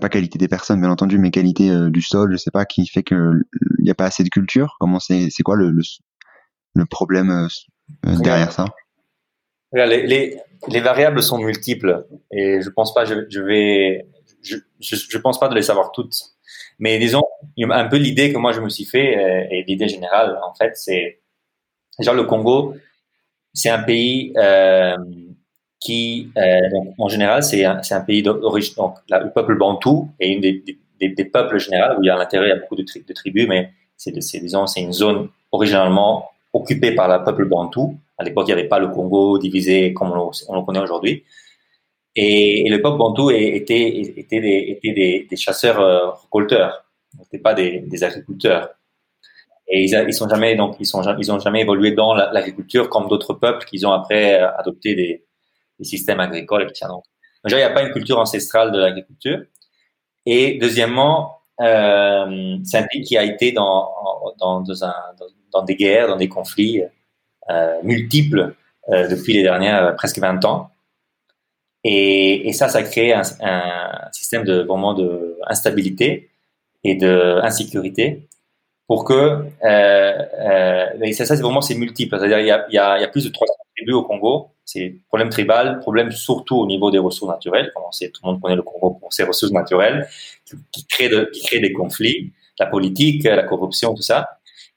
pas 0.00 0.08
qualité 0.08 0.38
des 0.38 0.48
personnes 0.48 0.80
bien 0.80 0.90
entendu 0.90 1.18
mais 1.18 1.30
qualité 1.30 1.70
du 1.90 2.00
sol 2.00 2.32
je 2.32 2.36
sais 2.36 2.50
pas 2.50 2.64
qui 2.64 2.86
fait 2.86 3.02
que 3.02 3.32
il 3.78 3.84
n'y 3.84 3.90
a 3.90 3.94
pas 3.94 4.04
assez 4.04 4.24
de 4.24 4.28
culture? 4.28 4.76
Comment 4.78 5.00
c'est 5.00 5.28
c'est 5.30 5.42
quoi 5.42 5.56
le, 5.56 5.70
le, 5.70 5.82
le 6.74 6.86
problème 6.86 7.48
derrière 8.02 8.52
ça 8.52 8.66
les, 9.72 10.06
les, 10.06 10.38
les, 10.68 10.80
variables 10.80 11.22
sont 11.22 11.38
multiples 11.38 12.06
et 12.30 12.60
je 12.60 12.70
pense 12.70 12.92
pas, 12.94 13.04
je, 13.04 13.14
je 13.28 13.40
vais, 13.40 14.06
je, 14.42 14.56
je, 14.80 14.96
je, 14.96 15.18
pense 15.18 15.40
pas 15.40 15.48
de 15.48 15.54
les 15.54 15.62
savoir 15.62 15.92
toutes. 15.92 16.14
Mais 16.78 16.98
disons, 16.98 17.22
un 17.58 17.88
peu 17.88 17.96
l'idée 17.96 18.32
que 18.32 18.38
moi 18.38 18.52
je 18.52 18.60
me 18.60 18.68
suis 18.68 18.84
fait 18.84 19.16
euh, 19.16 19.46
et 19.50 19.64
l'idée 19.66 19.88
générale, 19.88 20.38
en 20.44 20.54
fait, 20.54 20.72
c'est 20.76 21.20
genre 22.00 22.14
le 22.14 22.24
Congo, 22.24 22.74
c'est 23.54 23.70
un 23.70 23.82
pays 23.82 24.32
euh, 24.36 24.96
qui, 25.80 26.30
euh, 26.36 26.70
donc, 26.70 26.94
en 26.98 27.08
général, 27.08 27.42
c'est 27.42 27.64
un, 27.64 27.80
un, 27.88 28.00
pays 28.00 28.22
d'origine. 28.22 28.74
Donc, 28.76 28.96
le 29.08 29.32
peuple 29.32 29.56
bantou 29.56 30.10
est 30.20 30.32
une 30.32 30.40
des, 30.40 30.64
des, 31.00 31.08
des 31.08 31.24
peuples 31.24 31.58
généraux 31.58 31.98
où 31.98 32.02
il 32.02 32.06
y 32.06 32.10
a 32.10 32.14
à 32.14 32.18
l'intérieur 32.18 32.48
il 32.48 32.56
y 32.56 32.58
a 32.58 32.60
beaucoup 32.60 32.76
de, 32.76 32.84
tri 32.84 33.02
de 33.06 33.12
tribus, 33.12 33.48
mais 33.48 33.72
c'est 33.96 34.12
disons 34.12 34.66
c'est 34.66 34.80
une 34.80 34.92
zone 34.92 35.28
originalement 35.52 36.32
occupée 36.52 36.94
par 36.94 37.08
le 37.08 37.24
peuple 37.24 37.46
bantou 37.46 37.98
à 38.18 38.24
l'époque, 38.24 38.46
il 38.48 38.54
n'y 38.54 38.60
avait 38.60 38.68
pas 38.68 38.78
le 38.78 38.88
Congo 38.88 39.38
divisé 39.38 39.92
comme 39.94 40.12
on, 40.12 40.30
le 40.54 40.64
connaît 40.64 40.80
aujourd'hui. 40.80 41.24
Et, 42.14 42.68
le 42.68 42.80
peuple 42.80 42.98
bantou 42.98 43.30
était, 43.30 43.90
des, 44.30 44.64
était 44.68 44.92
des, 44.92 45.26
des 45.28 45.36
chasseurs-récolteurs, 45.36 46.84
euh, 47.14 47.18
n'étaient 47.18 47.38
pas 47.38 47.54
des, 47.54 48.04
agriculteurs. 48.04 48.70
Et 49.68 49.84
ils, 49.84 50.04
ils 50.08 50.14
sont 50.14 50.28
jamais 50.28 50.54
donc 50.54 50.76
ils 50.78 50.96
ont 50.96 51.38
jamais 51.38 51.60
évolué 51.62 51.92
dans 51.92 52.14
l'agriculture 52.14 52.88
comme 52.90 53.08
d'autres 53.08 53.34
peuples 53.34 53.64
qui 53.64 53.84
ont 53.86 53.92
après 53.92 54.34
adopté 54.34 54.94
des 54.94 55.24
systèmes 55.84 56.20
agricoles. 56.20 56.66
Donc, 56.88 57.04
déjà, 57.44 57.56
il 57.56 57.60
n'y 57.60 57.64
a 57.64 57.70
pas 57.70 57.82
une 57.82 57.92
culture 57.92 58.18
ancestrale 58.18 58.72
de 58.72 58.78
l'agriculture. 58.78 59.42
Et 60.26 60.58
deuxièmement, 60.58 61.42
euh, 61.60 62.56
c'est 62.64 62.78
un 62.78 62.86
pays 62.86 63.02
qui 63.02 63.16
a 63.16 63.24
été 63.24 63.52
dans, 63.52 63.90
dans, 64.38 64.60
dans, 64.60 64.84
un, 64.84 64.94
dans, 65.52 65.62
des 65.62 65.76
guerres, 65.76 66.08
dans 66.08 66.16
des 66.16 66.28
conflits 66.28 66.82
euh, 67.50 67.78
multiples 67.82 68.54
euh, 68.90 69.08
depuis 69.08 69.34
les 69.34 69.42
dernières 69.42 69.84
euh, 69.84 69.92
presque 69.92 70.18
20 70.18 70.44
ans. 70.44 70.70
Et, 71.84 72.48
et 72.48 72.52
ça, 72.52 72.68
ça 72.68 72.78
a 72.78 72.82
créé 72.82 73.12
un, 73.12 73.22
un 73.40 74.10
système 74.12 74.44
de 74.44 74.62
vraiment 74.62 74.94
de 74.94 75.38
instabilité 75.48 76.30
et 76.84 76.94
de 76.94 77.40
insécurité 77.42 78.28
pour 78.86 79.04
que 79.04 79.46
euh, 79.64 81.12
ça, 81.12 81.24
c'est 81.24 81.40
vraiment 81.40 81.60
c'est 81.60 81.74
multiple. 81.74 82.16
C'est-à-dire 82.18 82.40
il 82.40 82.46
y 82.46 82.50
a, 82.50 82.66
y, 82.70 82.78
a, 83.04 83.08
plus 83.08 83.24
de 83.24 83.30
300 83.30 83.52
tribus 83.76 83.94
au 83.94 84.02
Congo. 84.02 84.50
C'est 84.64 84.96
problème 85.08 85.28
tribal, 85.28 85.80
problème 85.80 86.10
surtout 86.10 86.56
au 86.56 86.66
niveau 86.66 86.90
des 86.90 86.98
ressources 86.98 87.30
naturelles. 87.32 87.72
Comme 87.74 87.84
tout 87.90 88.20
le 88.22 88.30
monde 88.30 88.40
connaît 88.40 88.56
le 88.56 88.62
Congo 88.62 88.98
pour 89.00 89.12
ses 89.12 89.24
ressources 89.24 89.52
naturelles, 89.52 90.08
qui, 90.72 90.86
crée 90.86 91.08
de, 91.08 91.30
qui 91.32 91.42
crée 91.42 91.60
des 91.60 91.72
conflits, 91.72 92.32
la 92.58 92.66
politique, 92.66 93.24
la 93.24 93.44
corruption, 93.44 93.94
tout 93.94 94.02
ça. 94.02 94.28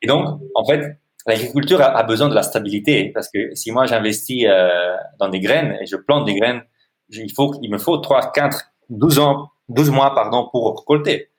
Et 0.06 0.08
donc, 0.08 0.40
en 0.54 0.64
fait, 0.64 1.00
l'agriculture 1.26 1.82
a, 1.82 2.04
besoin 2.04 2.30
de 2.30 2.36
la 2.36 2.44
stabilité 2.44 3.10
parce 3.12 3.28
que 3.28 3.56
si 3.56 3.72
moi 3.72 3.88
j'investis 3.88 4.46
euh, 4.48 4.96
dans 5.20 5.30
des 5.30 5.40
graines 5.40 5.80
et 5.82 5.88
je 5.88 5.96
plante 5.96 6.26
des 6.26 6.36
graines, 6.36 6.62
il 7.10 7.34
faut, 7.34 7.56
il 7.64 7.72
me 7.72 7.80
faut 7.80 7.98
3, 7.98 8.32
4, 8.32 8.72
12 8.90 9.18
ans, 9.18 9.50
12 9.70 9.90
mois, 9.90 10.14
pardon, 10.14 10.48
pour 10.52 10.78
récolter. 10.78 11.30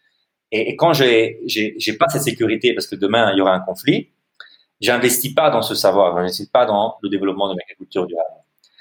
Et, 0.51 0.75
quand 0.75 0.95
j'ai, 0.95 1.39
j'ai, 1.47 1.93
pas 1.93 2.09
cette 2.09 2.23
sécurité 2.23 2.75
parce 2.75 2.89
que 2.89 2.97
demain 2.97 3.31
il 3.33 3.39
y 3.39 3.41
aura 3.41 3.55
un 3.55 3.61
conflit, 3.61 4.11
j'investis 4.81 5.33
pas 5.33 5.49
dans 5.51 5.63
ce 5.63 5.77
savoir, 5.77 6.17
j'investis 6.17 6.49
pas 6.49 6.67
dans 6.67 6.97
le 7.03 7.09
développement 7.09 7.53
de 7.53 7.57
l'agriculture 7.57 8.05
durable 8.05 8.35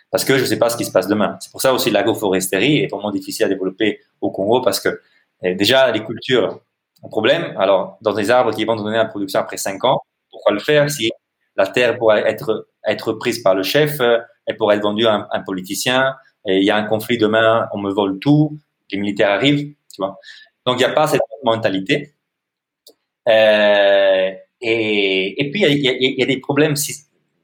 parce 0.09 0.25
que 0.25 0.39
je 0.39 0.45
sais 0.45 0.57
pas 0.57 0.71
ce 0.71 0.77
qui 0.77 0.85
se 0.85 0.91
passe 0.91 1.07
demain. 1.07 1.37
C'est 1.39 1.51
pour 1.51 1.61
ça 1.61 1.75
aussi 1.75 1.91
l'agroforesterie 1.91 2.79
est 2.79 2.87
vraiment 2.87 3.11
difficile 3.11 3.45
à 3.45 3.49
développer 3.49 3.99
au 4.19 4.31
Congo 4.31 4.61
parce 4.61 4.79
que 4.79 4.99
eh, 5.43 5.53
déjà 5.53 5.91
les 5.91 6.03
cultures 6.03 6.61
problème. 7.09 7.55
Alors 7.57 7.97
dans 8.01 8.13
des 8.13 8.31
arbres 8.31 8.53
qui 8.53 8.65
vont 8.65 8.75
donner 8.75 8.97
la 8.97 9.05
production 9.05 9.39
après 9.39 9.57
5 9.57 9.83
ans, 9.85 9.99
pourquoi 10.31 10.53
le 10.53 10.59
faire 10.59 10.89
si 10.89 11.11
la 11.55 11.67
terre 11.67 11.97
pourrait 11.97 12.23
être 12.29 12.67
être 12.85 13.13
prise 13.13 13.41
par 13.41 13.55
le 13.55 13.63
chef, 13.63 13.99
elle 14.45 14.57
pourrait 14.57 14.77
être 14.77 14.83
vendue 14.83 15.07
à 15.07 15.27
un, 15.31 15.39
politicien, 15.41 16.15
et 16.45 16.57
il 16.57 16.63
y 16.63 16.69
a 16.69 16.75
un 16.75 16.83
conflit 16.83 17.17
demain, 17.17 17.67
on 17.73 17.79
me 17.79 17.91
vole 17.91 18.19
tout, 18.19 18.57
les 18.91 18.99
militaires 18.99 19.31
arrivent, 19.31 19.73
tu 19.91 19.97
vois. 19.97 20.19
Donc, 20.65 20.75
il 20.75 20.79
n'y 20.79 20.85
a 20.85 20.93
pas 20.93 21.07
cette 21.07 21.21
mentalité. 21.43 22.13
Euh, 23.27 24.31
et, 24.61 25.41
et, 25.41 25.51
puis, 25.51 25.63
il 25.63 26.17
y, 26.17 26.21
a, 26.21 26.25
des 26.25 26.37
problèmes 26.37 26.75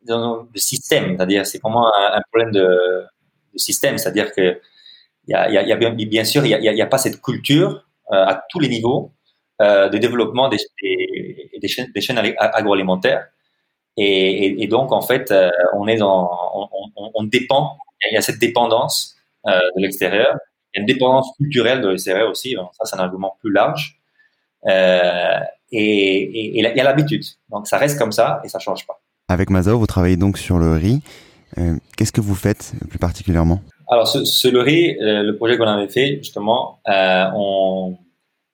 de 0.04 0.60
système, 0.60 1.15
c'est-à-dire 1.15 1.45
c'est 1.45 1.62
vraiment 1.62 1.88
un, 1.88 2.17
un 2.17 2.21
problème 2.32 2.52
de, 2.52 3.06
système, 3.56 3.97
c'est-à-dire 3.97 4.32
que 4.32 4.62
y 5.28 5.32
y 5.34 5.36
a 5.36 5.76
bien, 5.76 6.24
sûr, 6.24 6.45
il 6.45 6.58
n'y 6.60 6.82
a, 6.82 6.86
pas 6.86 6.97
cette 6.97 7.21
culture 7.21 7.86
euh, 8.12 8.26
à 8.26 8.43
tous 8.50 8.60
les 8.60 8.69
niveaux 8.69 9.12
euh, 9.62 9.89
de 9.89 9.97
développement 9.97 10.50
des, 10.50 10.58
des, 10.82 11.52
des, 11.62 11.67
chaînes, 11.67 11.91
des 11.93 12.02
chaînes, 12.02 12.17
agroalimentaires. 12.17 13.28
Et, 13.95 14.45
et, 14.45 14.63
et, 14.63 14.67
donc, 14.67 14.91
en 14.91 15.02
fait, 15.02 15.30
euh, 15.32 15.52
on 15.74 15.88
est 15.88 15.97
dans, 15.97 16.32
on, 16.56 16.67
on, 16.95 17.12
on, 17.13 17.24
dépend, 17.24 17.78
il 18.10 18.15
y 18.15 18.17
a 18.17 18.21
cette 18.21 18.39
dépendance 18.39 19.15
euh, 19.47 19.60
de 19.76 19.82
l'extérieur 19.82 20.38
il 20.74 20.78
y 20.78 20.80
a 20.80 20.82
une 20.82 20.88
dépendance 20.88 21.36
culturelle 21.36 21.82
de 21.82 21.89
l'extérieur 21.89 22.30
aussi. 22.30 22.56
Donc 22.56 22.69
ça, 22.74 22.86
c'est 22.86 22.95
un 22.95 23.00
argument 23.00 23.36
plus 23.41 23.52
large. 23.52 24.00
Et, 24.65 26.58
il 26.58 26.63
y 26.63 26.65
a 26.65 26.84
l'habitude. 26.84 27.26
Donc 27.50 27.67
ça 27.67 27.78
reste 27.78 28.00
comme 28.00 28.13
ça 28.13 28.41
et 28.45 28.47
ça 28.47 28.58
change 28.60 28.88
pas. 28.88 29.02
Avec 29.28 29.50
Mazao, 29.50 29.78
vous 29.78 29.86
travaillez 29.86 30.15
donc 30.15 30.38
sur 30.38 30.60
le 30.60 30.71
riz. 30.78 31.02
Qu'est-ce 31.97 32.13
que 32.13 32.21
vous 32.21 32.36
faites 32.36 32.71
plus 32.89 33.00
particulièrement? 33.00 33.60
Alors, 33.89 34.08
ce, 34.08 34.47
le 34.47 34.62
riz, 34.62 34.95
le 35.02 35.34
projet 35.34 35.58
qu'on 35.58 35.67
avait 35.67 35.89
fait, 35.89 36.19
justement, 36.19 36.80
euh, 36.88 37.26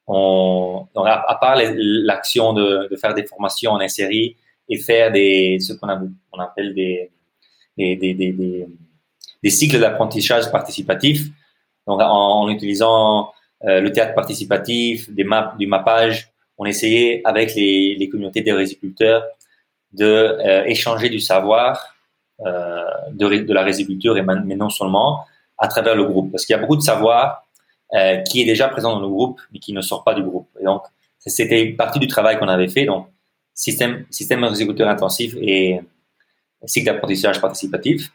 on, 0.08 0.88
on, 0.96 1.04
à, 1.04 1.38
part 1.40 1.58
l'action 1.76 2.54
de, 2.54 2.90
faire 3.00 3.14
des 3.14 3.26
formations 3.26 3.72
en 3.72 3.88
série 3.88 4.38
et 4.70 4.78
faire 4.78 5.12
des, 5.12 5.60
ce 5.60 5.74
qu'on 5.74 5.88
on 6.32 6.40
appelle 6.40 6.74
des, 6.74 7.12
des, 7.78 9.50
cycles 9.50 9.80
d'apprentissage 9.80 10.52
participatif, 10.52 11.28
donc, 11.86 12.02
en, 12.02 12.50
utilisant 12.50 13.32
euh, 13.66 13.80
le 13.80 13.92
théâtre 13.92 14.14
participatif, 14.14 15.10
des 15.10 15.24
maps, 15.24 15.56
du 15.58 15.68
mappage, 15.68 16.32
on 16.58 16.66
essayait 16.66 17.22
avec 17.24 17.56
les, 17.56 18.10
communautés 18.12 18.42
des 18.42 18.52
résiculteurs 18.52 19.24
de 19.94 20.06
euh, 20.06 20.66
échanger 20.66 21.10
du 21.10 21.20
savoir 21.20 21.96
euh, 22.46 22.84
de, 23.12 23.54
la 23.54 23.64
résiculture, 23.64 24.16
mais 24.24 24.56
non 24.56 24.70
seulement 24.70 25.26
à 25.58 25.68
travers 25.68 25.96
le 25.96 26.06
groupe, 26.06 26.32
parce 26.32 26.46
qu'il 26.46 26.56
y 26.56 26.58
a 26.58 26.62
beaucoup 26.62 26.76
de 26.76 26.82
savoir 26.82 27.47
euh, 27.94 28.18
qui 28.18 28.42
est 28.42 28.46
déjà 28.46 28.68
présent 28.68 28.94
dans 28.96 29.00
le 29.00 29.08
groupe, 29.08 29.40
mais 29.54 29.60
qui 29.60 29.72
ne 29.72 29.80
sort 29.80 30.04
pas 30.04 30.14
du 30.14 30.22
groupe. 30.22 30.50
Et 30.60 30.66
donc, 30.66 30.84
c'était 31.20 31.68
partie 31.68 32.00
du 32.00 32.08
travail 32.08 32.38
qu'on 32.38 32.50
avait 32.50 32.68
fait. 32.68 32.86
Donc, 32.86 33.08
système, 33.54 34.06
système 34.10 34.44
résiculteur 34.44 34.90
intensif 34.90 35.36
et 35.40 35.80
cycle 36.66 36.88
d'apprentissage 36.88 37.40
participatif. 37.40 38.12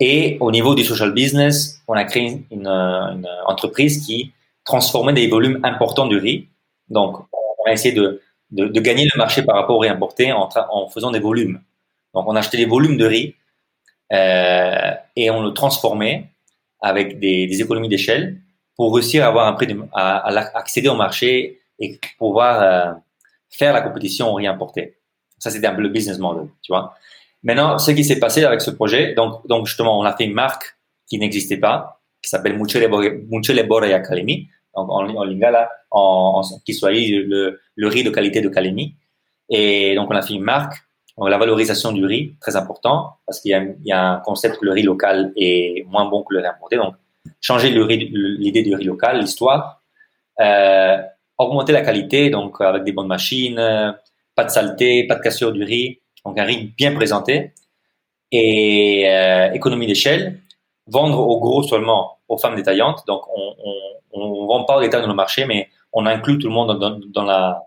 Et 0.00 0.38
au 0.40 0.50
niveau 0.50 0.74
du 0.74 0.82
social 0.82 1.12
business, 1.12 1.82
on 1.88 1.92
a 1.92 2.04
créé 2.04 2.42
une, 2.50 2.66
une 2.66 3.28
entreprise 3.46 4.04
qui 4.04 4.32
transformait 4.64 5.12
des 5.12 5.28
volumes 5.28 5.60
importants 5.62 6.06
de 6.06 6.18
riz. 6.18 6.48
Donc, 6.88 7.18
on 7.32 7.68
a 7.68 7.72
essayé 7.72 7.94
de, 7.94 8.22
de, 8.50 8.80
gagner 8.80 9.04
le 9.12 9.18
marché 9.18 9.42
par 9.42 9.56
rapport 9.56 9.76
au 9.76 9.80
riz 9.80 9.88
importé 9.88 10.32
en, 10.32 10.88
faisant 10.88 11.10
des 11.10 11.20
volumes. 11.20 11.60
Donc, 12.14 12.26
on 12.26 12.34
achetait 12.34 12.56
des 12.56 12.66
volumes 12.66 12.96
de 12.96 13.04
riz 13.04 13.34
euh, 14.12 14.92
et 15.16 15.30
on 15.30 15.42
le 15.42 15.52
transformait 15.52 16.30
avec 16.80 17.18
des 17.20 17.60
économies 17.60 17.88
d'échelle 17.88 18.40
pour 18.76 18.94
réussir 18.94 19.24
à 19.24 19.28
avoir 19.28 19.46
un 19.46 19.52
prix 19.52 19.74
à, 19.92 20.28
à, 20.28 20.58
accéder 20.58 20.88
au 20.88 20.94
marché 20.94 21.60
et 21.78 21.98
pouvoir 22.18 22.62
euh, 22.62 22.92
faire 23.50 23.72
la 23.72 23.82
compétition 23.82 24.36
importé. 24.38 24.96
Ça, 25.38 25.50
c'était 25.50 25.66
un 25.66 25.74
peu 25.74 25.82
le 25.82 25.88
business 25.88 26.18
model, 26.18 26.48
tu 26.62 26.72
vois. 26.72 26.94
Maintenant, 27.42 27.78
ce 27.78 27.90
qui 27.90 28.04
s'est 28.04 28.20
passé 28.20 28.44
avec 28.44 28.60
ce 28.60 28.70
projet, 28.70 29.14
donc, 29.14 29.46
donc 29.48 29.66
justement, 29.66 29.98
on 29.98 30.04
a 30.04 30.16
fait 30.16 30.24
une 30.24 30.34
marque 30.34 30.76
qui 31.08 31.18
n'existait 31.18 31.56
pas, 31.56 32.00
qui 32.22 32.30
s'appelle 32.30 32.56
Muchele 32.56 32.88
donc 32.88 33.44
en, 34.74 34.88
en 34.88 35.24
lingala, 35.24 35.68
en, 35.90 36.42
en, 36.42 36.58
qui 36.64 36.72
soit 36.72 36.92
le, 36.92 37.60
le 37.74 37.88
riz 37.88 38.04
de 38.04 38.10
qualité 38.10 38.40
de 38.40 38.48
Kalemi. 38.48 38.94
Et 39.50 39.94
donc, 39.96 40.08
on 40.10 40.14
a 40.14 40.22
fait 40.22 40.34
une 40.34 40.42
marque, 40.42 40.74
la 41.18 41.36
valorisation 41.36 41.92
du 41.92 42.06
riz, 42.06 42.36
très 42.40 42.56
important, 42.56 43.16
parce 43.26 43.40
qu'il 43.40 43.50
y, 43.50 43.88
y, 43.88 43.92
a 43.92 44.12
un 44.12 44.20
concept 44.20 44.58
que 44.58 44.64
le 44.64 44.72
riz 44.72 44.82
local 44.82 45.32
est 45.36 45.84
moins 45.88 46.08
bon 46.08 46.22
que 46.22 46.34
le 46.34 46.40
riz 46.40 46.46
importé. 46.46 46.76
Donc, 46.76 46.94
changer 47.40 47.70
l'idée 47.70 48.62
du 48.62 48.74
riz 48.74 48.84
local, 48.84 49.20
l'histoire, 49.20 49.82
euh, 50.40 50.98
augmenter 51.38 51.72
la 51.72 51.82
qualité, 51.82 52.30
donc 52.30 52.60
avec 52.60 52.84
des 52.84 52.92
bonnes 52.92 53.08
machines, 53.08 53.56
pas 54.34 54.44
de 54.44 54.50
saleté, 54.50 55.06
pas 55.06 55.16
de 55.16 55.20
cassure 55.20 55.52
du 55.52 55.64
riz, 55.64 56.00
donc 56.24 56.38
un 56.38 56.44
riz 56.44 56.72
bien 56.76 56.94
présenté, 56.94 57.52
et 58.30 59.04
euh, 59.08 59.52
économie 59.52 59.86
d'échelle, 59.86 60.40
vendre 60.86 61.18
au 61.20 61.38
gros 61.40 61.62
seulement 61.62 62.18
aux 62.28 62.38
femmes 62.38 62.56
détaillantes. 62.56 63.04
Donc 63.06 63.22
on 63.34 63.54
on, 64.12 64.46
vend 64.46 64.64
pas 64.64 64.76
au 64.76 64.80
détail 64.80 65.02
dans 65.02 65.08
le 65.08 65.14
marché, 65.14 65.44
mais 65.46 65.68
on 65.92 66.06
inclut 66.06 66.38
tout 66.38 66.48
le 66.48 66.52
monde 66.52 66.78
dans, 67.12 67.24
la, 67.24 67.64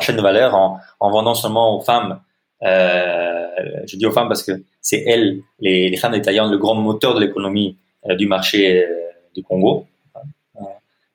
chaîne 0.00 0.16
de 0.16 0.22
valeur 0.22 0.54
en, 0.54 0.78
en 0.98 1.10
vendant 1.10 1.34
seulement 1.34 1.76
aux 1.76 1.80
femmes. 1.80 2.20
Euh, 2.62 3.46
je 3.86 3.96
dis 3.96 4.06
aux 4.06 4.12
femmes 4.12 4.28
parce 4.28 4.42
que 4.42 4.52
c'est 4.80 5.02
elles, 5.06 5.40
les, 5.60 5.96
femmes 5.96 6.12
détaillantes, 6.12 6.50
le 6.50 6.58
grand 6.58 6.74
moteur 6.74 7.14
de 7.14 7.20
l'économie 7.20 7.76
euh, 7.76 7.89
du 8.08 8.26
marché 8.26 8.84
euh, 8.84 9.10
du 9.34 9.42
Congo 9.42 9.86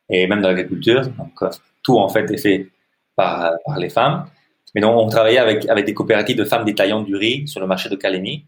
et 0.10 0.28
même 0.28 0.42
de 0.42 0.48
l'agriculture. 0.48 1.02
Donc 1.08 1.44
tout 1.84 1.98
en 1.98 2.10
fait 2.10 2.30
est 2.32 2.38
fait 2.38 2.68
par, 3.16 3.54
par 3.66 3.78
les 3.80 3.90
femmes. 3.90 4.26
Mais 4.76 4.82
donc, 4.82 4.98
on 4.98 5.08
travaillait 5.08 5.40
avec, 5.40 5.68
avec 5.70 5.86
des 5.86 5.94
coopératives 5.94 6.36
de 6.36 6.44
femmes 6.44 6.66
détaillantes 6.66 7.06
du 7.06 7.16
riz 7.16 7.48
sur 7.48 7.62
le 7.62 7.66
marché 7.66 7.88
de 7.88 7.96
Calémie. 7.96 8.46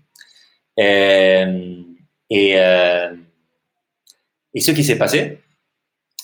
Euh, 0.78 1.82
et, 2.30 2.52
et, 2.52 2.60
euh, 2.60 3.16
ce 4.60 4.72
qui 4.72 4.84
s'est 4.84 4.98
passé, 4.98 5.40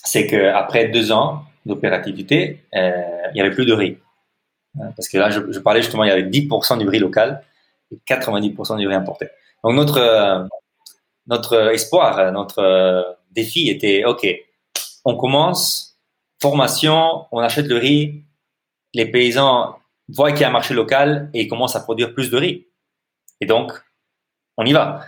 c'est 0.04 0.28
qu'après 0.28 0.89
deux 0.89 1.13
ans 1.13 1.43
d'opérativité, 1.65 2.60
euh, 2.76 2.91
il 3.30 3.36
n'y 3.36 3.41
avait 3.41 3.56
plus 3.56 3.65
de 3.65 3.71
riz. 3.71 3.97
Hein, 4.78 4.91
parce 4.97 5.08
que 5.08 5.17
là, 5.17 5.30
je, 5.30 5.39
je, 5.49 5.60
parlais 5.60 5.82
justement, 5.82 6.04
il 6.04 6.10
y 6.10 6.12
avait 6.12 6.30
10% 6.30 6.78
du 6.78 6.89
riz 6.89 6.99
local 6.99 7.41
et 7.89 7.97
90% 8.06 8.78
du 8.78 8.88
riz 8.88 8.95
importé. 8.95 9.30
Donc, 9.63 9.76
notre, 9.76 10.49
notre 11.27 11.71
espoir, 11.73 12.31
notre 12.31 13.17
défi 13.31 13.69
était, 13.69 14.05
OK, 14.05 14.27
on 15.05 15.15
commence, 15.15 15.97
formation, 16.41 17.25
on 17.31 17.39
achète 17.39 17.67
le 17.67 17.77
riz, 17.77 18.23
les 18.93 19.05
paysans 19.05 19.75
voit 20.09 20.31
qu'il 20.31 20.41
y 20.41 20.43
a 20.43 20.49
un 20.49 20.51
marché 20.51 20.73
local 20.73 21.29
et 21.33 21.47
commence 21.47 21.75
à 21.75 21.79
produire 21.79 22.13
plus 22.13 22.29
de 22.29 22.38
riz. 22.38 22.67
Et 23.41 23.45
donc, 23.45 23.71
on 24.57 24.65
y 24.65 24.73
va. 24.73 25.01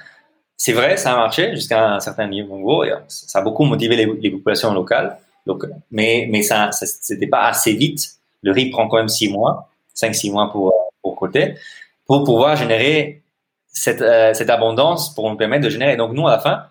C'est 0.57 0.73
vrai, 0.73 0.97
ça 0.97 1.13
a 1.13 1.17
marché 1.17 1.53
jusqu'à 1.53 1.95
un 1.95 1.99
certain 1.99 2.27
niveau. 2.27 2.83
Et 2.83 2.91
ça 3.07 3.39
a 3.39 3.41
beaucoup 3.41 3.65
motivé 3.65 3.95
les, 3.95 4.31
populations 4.31 4.73
locales. 4.73 5.17
Donc, 5.45 5.65
mais 5.91 6.27
mais 6.31 6.41
ça, 6.41 6.71
c'était 6.71 7.27
pas 7.27 7.47
assez 7.47 7.73
vite. 7.73 8.15
Le 8.41 8.51
riz 8.51 8.69
prend 8.69 8.87
quand 8.87 8.97
même 8.97 9.09
six 9.09 9.29
mois, 9.29 9.69
cinq 9.93 10.15
six 10.15 10.31
mois 10.31 10.49
pour 10.51 10.73
pour 11.01 11.15
côté, 11.15 11.55
pour 12.07 12.23
pouvoir 12.23 12.55
générer 12.55 13.21
cette, 13.75 14.03
cette 14.35 14.49
abondance 14.49 15.13
pour 15.13 15.29
nous 15.29 15.37
permettre 15.37 15.65
de 15.65 15.69
générer. 15.69 15.97
Donc 15.97 16.13
nous, 16.13 16.27
à 16.27 16.31
la 16.31 16.39
fin, 16.39 16.63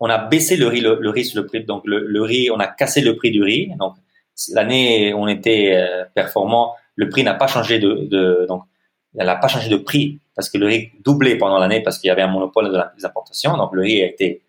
on 0.00 0.10
a 0.10 0.18
baissé 0.18 0.56
le 0.56 0.66
riz, 0.66 0.80
le, 0.80 1.22
sur 1.22 1.40
le 1.40 1.46
prix. 1.46 1.64
Donc 1.64 1.82
le, 1.86 2.22
riz, 2.22 2.50
on 2.50 2.58
a 2.58 2.66
cassé 2.66 3.00
le 3.00 3.16
prix 3.16 3.30
du 3.30 3.42
riz. 3.42 3.72
Donc 3.78 3.94
l'année 4.52 5.14
on 5.14 5.28
était 5.28 5.72
euh, 5.74 6.04
performant, 6.14 6.74
le 6.96 7.08
prix 7.08 7.22
n'a 7.22 7.34
pas 7.34 7.46
changé 7.46 7.78
de, 7.78 8.08
de 8.10 8.46
donc 8.48 8.62
elle 9.18 9.26
n'a 9.26 9.36
pas 9.36 9.48
changé 9.48 9.68
de 9.68 9.76
prix 9.76 10.18
parce 10.34 10.48
que 10.48 10.56
le 10.56 10.66
riz 10.66 10.92
doublait 11.04 11.36
pendant 11.36 11.58
l'année 11.58 11.82
parce 11.82 11.98
qu'il 11.98 12.08
y 12.08 12.10
avait 12.10 12.22
un 12.22 12.28
monopole 12.28 12.72
de 12.72 12.80
des 12.96 13.04
importations. 13.04 13.56
Donc 13.56 13.72
le 13.72 13.82
riz 13.82 14.02
a 14.02 14.06
été 14.06 14.42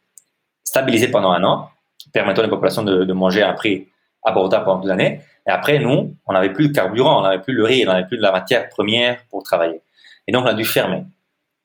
stabilisé 0.63 1.09
pendant 1.09 1.31
un 1.31 1.43
an, 1.43 1.69
permettant 2.13 2.43
aux 2.43 2.49
populations 2.49 2.83
de, 2.83 3.03
de 3.03 3.13
manger 3.13 3.41
à 3.41 3.49
un 3.49 3.53
prix 3.53 3.87
abordable 4.23 4.65
pendant 4.65 4.79
toute 4.79 4.89
l'année. 4.89 5.21
Et 5.47 5.49
après, 5.49 5.79
nous, 5.79 6.15
on 6.27 6.33
n'avait 6.33 6.53
plus 6.53 6.69
de 6.69 6.73
carburant, 6.73 7.19
on 7.19 7.23
n'avait 7.23 7.41
plus 7.41 7.53
le 7.53 7.63
riz, 7.63 7.83
on 7.87 7.91
n'avait 7.91 8.07
plus 8.07 8.17
de 8.17 8.21
la 8.21 8.31
matière 8.31 8.69
première 8.69 9.17
pour 9.29 9.43
travailler. 9.43 9.81
Et 10.27 10.31
donc, 10.31 10.45
on 10.45 10.47
a 10.47 10.53
dû 10.53 10.65
fermer. 10.65 11.03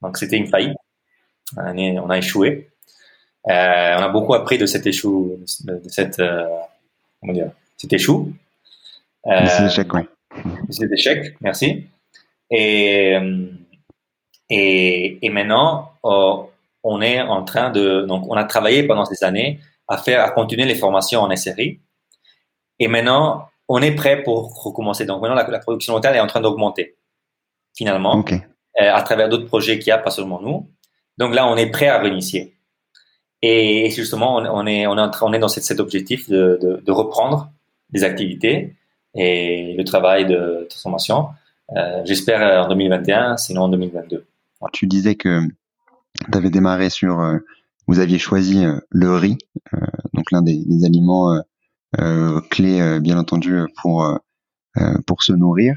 Donc, 0.03 0.17
c'était 0.19 0.37
une 0.37 0.47
faillite. 0.47 0.77
On 1.57 2.11
a 2.11 2.19
échoué. 2.19 2.71
Euh, 3.49 3.97
on 3.99 4.03
a 4.03 4.09
beaucoup 4.09 4.35
appris 4.35 4.59
de 4.59 4.67
cet 4.67 4.87
échou, 4.87 5.39
de, 5.65 5.81
cette, 5.89 6.19
euh, 6.19 6.45
comment 7.21 7.33
dire, 7.33 7.51
cet 7.77 7.93
échou. 7.93 8.33
Euh, 9.27 9.47
cet 9.47 9.71
échec, 9.71 9.95
oui. 9.95 10.03
Cet 10.71 10.93
échec, 10.93 11.37
merci. 11.41 11.87
Et, 12.51 13.17
et, 14.51 15.25
et 15.25 15.31
maintenant, 15.31 15.93
on 16.03 17.01
est 17.01 17.21
en 17.21 17.45
train 17.45 17.71
de, 17.71 18.03
donc, 18.03 18.27
on 18.29 18.35
a 18.35 18.45
travaillé 18.45 18.83
pendant 18.83 19.05
ces 19.05 19.25
années 19.25 19.61
à 19.89 19.97
faire, 19.97 20.25
à 20.25 20.31
continuer 20.31 20.65
les 20.65 20.75
formations 20.75 21.21
en 21.21 21.35
SRI. 21.35 21.81
Et 22.79 22.89
maintenant, 22.89 23.49
on 23.69 23.81
est 23.83 23.95
prêt 23.95 24.23
pour 24.23 24.63
recommencer. 24.63 25.05
Donc 25.07 25.23
maintenant, 25.23 25.37
la, 25.37 25.59
production 25.59 25.95
locale 25.95 26.17
est 26.17 26.21
en 26.21 26.27
train 26.27 26.41
d'augmenter, 26.41 26.97
finalement, 27.75 28.25
à 28.79 29.03
travers 29.03 29.29
d'autres 29.29 29.47
projets 29.47 29.79
qu'il 29.79 29.89
y 29.89 29.93
a, 29.93 29.99
pas 29.99 30.11
seulement 30.11 30.41
nous. 30.41 30.69
Donc 31.19 31.35
là, 31.35 31.47
on 31.49 31.57
est 31.57 31.71
prêt 31.71 31.89
à 31.89 31.99
réinitier. 31.99 32.57
Et 33.43 33.91
justement, 33.91 34.37
on, 34.37 34.45
est, 34.45 34.49
on, 34.49 34.67
est, 34.67 34.87
on 35.23 35.33
est 35.33 35.39
dans 35.39 35.49
cet, 35.49 35.81
objectif 35.81 36.29
de, 36.29 36.59
de, 36.85 36.93
reprendre 36.93 37.51
des 37.91 38.05
activités 38.05 38.75
et 39.15 39.75
le 39.77 39.85
travail 39.85 40.27
de 40.27 40.67
transformation. 40.69 41.29
Euh, 41.77 42.03
J'espère 42.05 42.65
en 42.65 42.69
2021, 42.69 43.37
sinon 43.37 43.63
en 43.63 43.69
2022. 43.69 44.27
Tu 44.73 44.87
disais 44.87 45.15
que 45.15 45.41
tu 46.15 46.39
avais 46.39 46.51
démarré 46.51 46.91
sur, 46.91 47.21
euh, 47.21 47.39
vous 47.87 47.99
aviez 47.99 48.19
choisi 48.19 48.65
euh, 48.65 48.79
le 48.91 49.15
riz, 49.15 49.39
euh, 49.75 49.79
donc 50.15 50.31
l'un 50.33 50.43
des, 50.43 50.63
des, 50.65 50.85
aliments 50.85 51.41
clés, 52.51 53.01
bien 53.01 53.17
entendu, 53.19 53.59
pour, 53.81 54.19
pour 55.07 55.23
se 55.23 55.33
nourrir. 55.33 55.77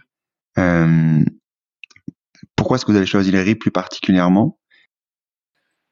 Pourquoi 2.60 2.76
est-ce 2.76 2.86
que 2.86 2.92
vous 2.92 2.98
avez 2.98 3.06
choisi 3.06 3.32
le 3.32 3.40
riz 3.40 3.56
plus 3.56 3.72
particulièrement? 3.72 4.58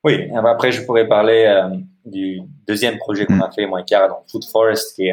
Oui, 0.03 0.29
après, 0.35 0.73
je 0.73 0.85
pourrais 0.85 1.07
parler 1.07 1.45
euh, 1.45 1.75
du 2.05 2.41
deuxième 2.67 2.97
projet 2.97 3.25
qu'on 3.25 3.39
a 3.39 3.49
fait, 3.51 3.65
moi 3.65 3.83
dans 3.83 4.23
Food 4.29 4.43
Forest, 4.51 4.95
qui, 4.95 5.09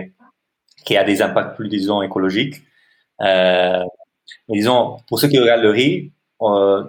qui 0.85 0.97
a 0.97 1.05
des 1.05 1.23
impacts 1.23 1.55
plus, 1.57 1.69
disons, 1.69 2.03
écologiques. 2.03 2.57
Euh, 3.21 3.85
mais 4.49 4.57
disons, 4.57 4.97
pour 5.09 5.21
ceux 5.21 5.29
qui 5.29 5.38
regardent 5.38 5.62
le 5.62 5.71
riz, 5.71 6.12
euh, 6.43 6.83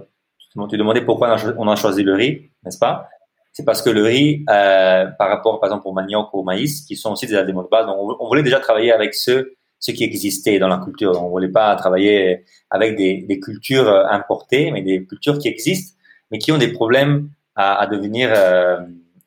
tu 0.70 0.78
demandais 0.78 1.02
pourquoi 1.02 1.38
on 1.58 1.68
a 1.68 1.76
choisi 1.76 2.02
le 2.02 2.16
riz, 2.16 2.50
n'est-ce 2.64 2.80
pas? 2.80 3.08
C'est 3.54 3.66
parce 3.66 3.84
que 3.84 3.92
le 3.92 4.04
riz, 4.04 4.44
euh, 4.50 5.06
par 5.20 5.30
rapport, 5.30 5.60
par 5.60 5.70
exemple, 5.70 5.88
au 5.88 5.94
manioc 5.94 6.34
ou 6.34 6.40
au 6.40 6.44
maïs, 6.44 6.82
qui 6.86 6.96
sont 6.96 7.12
aussi 7.12 7.28
des 7.28 7.36
aliments 7.36 7.64
de 7.64 7.70
base, 7.70 7.86
on, 7.88 8.18
on 8.20 8.28
voulait 8.28 8.44
déjà 8.44 8.60
travailler 8.60 8.92
avec 8.92 9.14
ceux, 9.14 9.56
ceux 9.86 9.94
qui 9.94 10.04
existaient 10.04 10.58
dans 10.58 10.68
la 10.68 10.78
culture. 10.78 11.12
On 11.22 11.30
voulait 11.30 11.50
pas 11.50 11.76
travailler 11.76 12.44
avec 12.72 12.96
des, 12.96 13.40
cultures 13.40 13.88
importées, 14.10 14.72
mais 14.72 14.82
des 14.82 15.06
cultures 15.06 15.38
qui 15.38 15.48
existent, 15.48 15.96
mais 16.32 16.40
qui 16.40 16.52
ont 16.52 16.58
des 16.58 16.72
problèmes 16.72 17.30
à, 17.56 17.86
devenir 17.86 18.34
euh, 18.36 18.80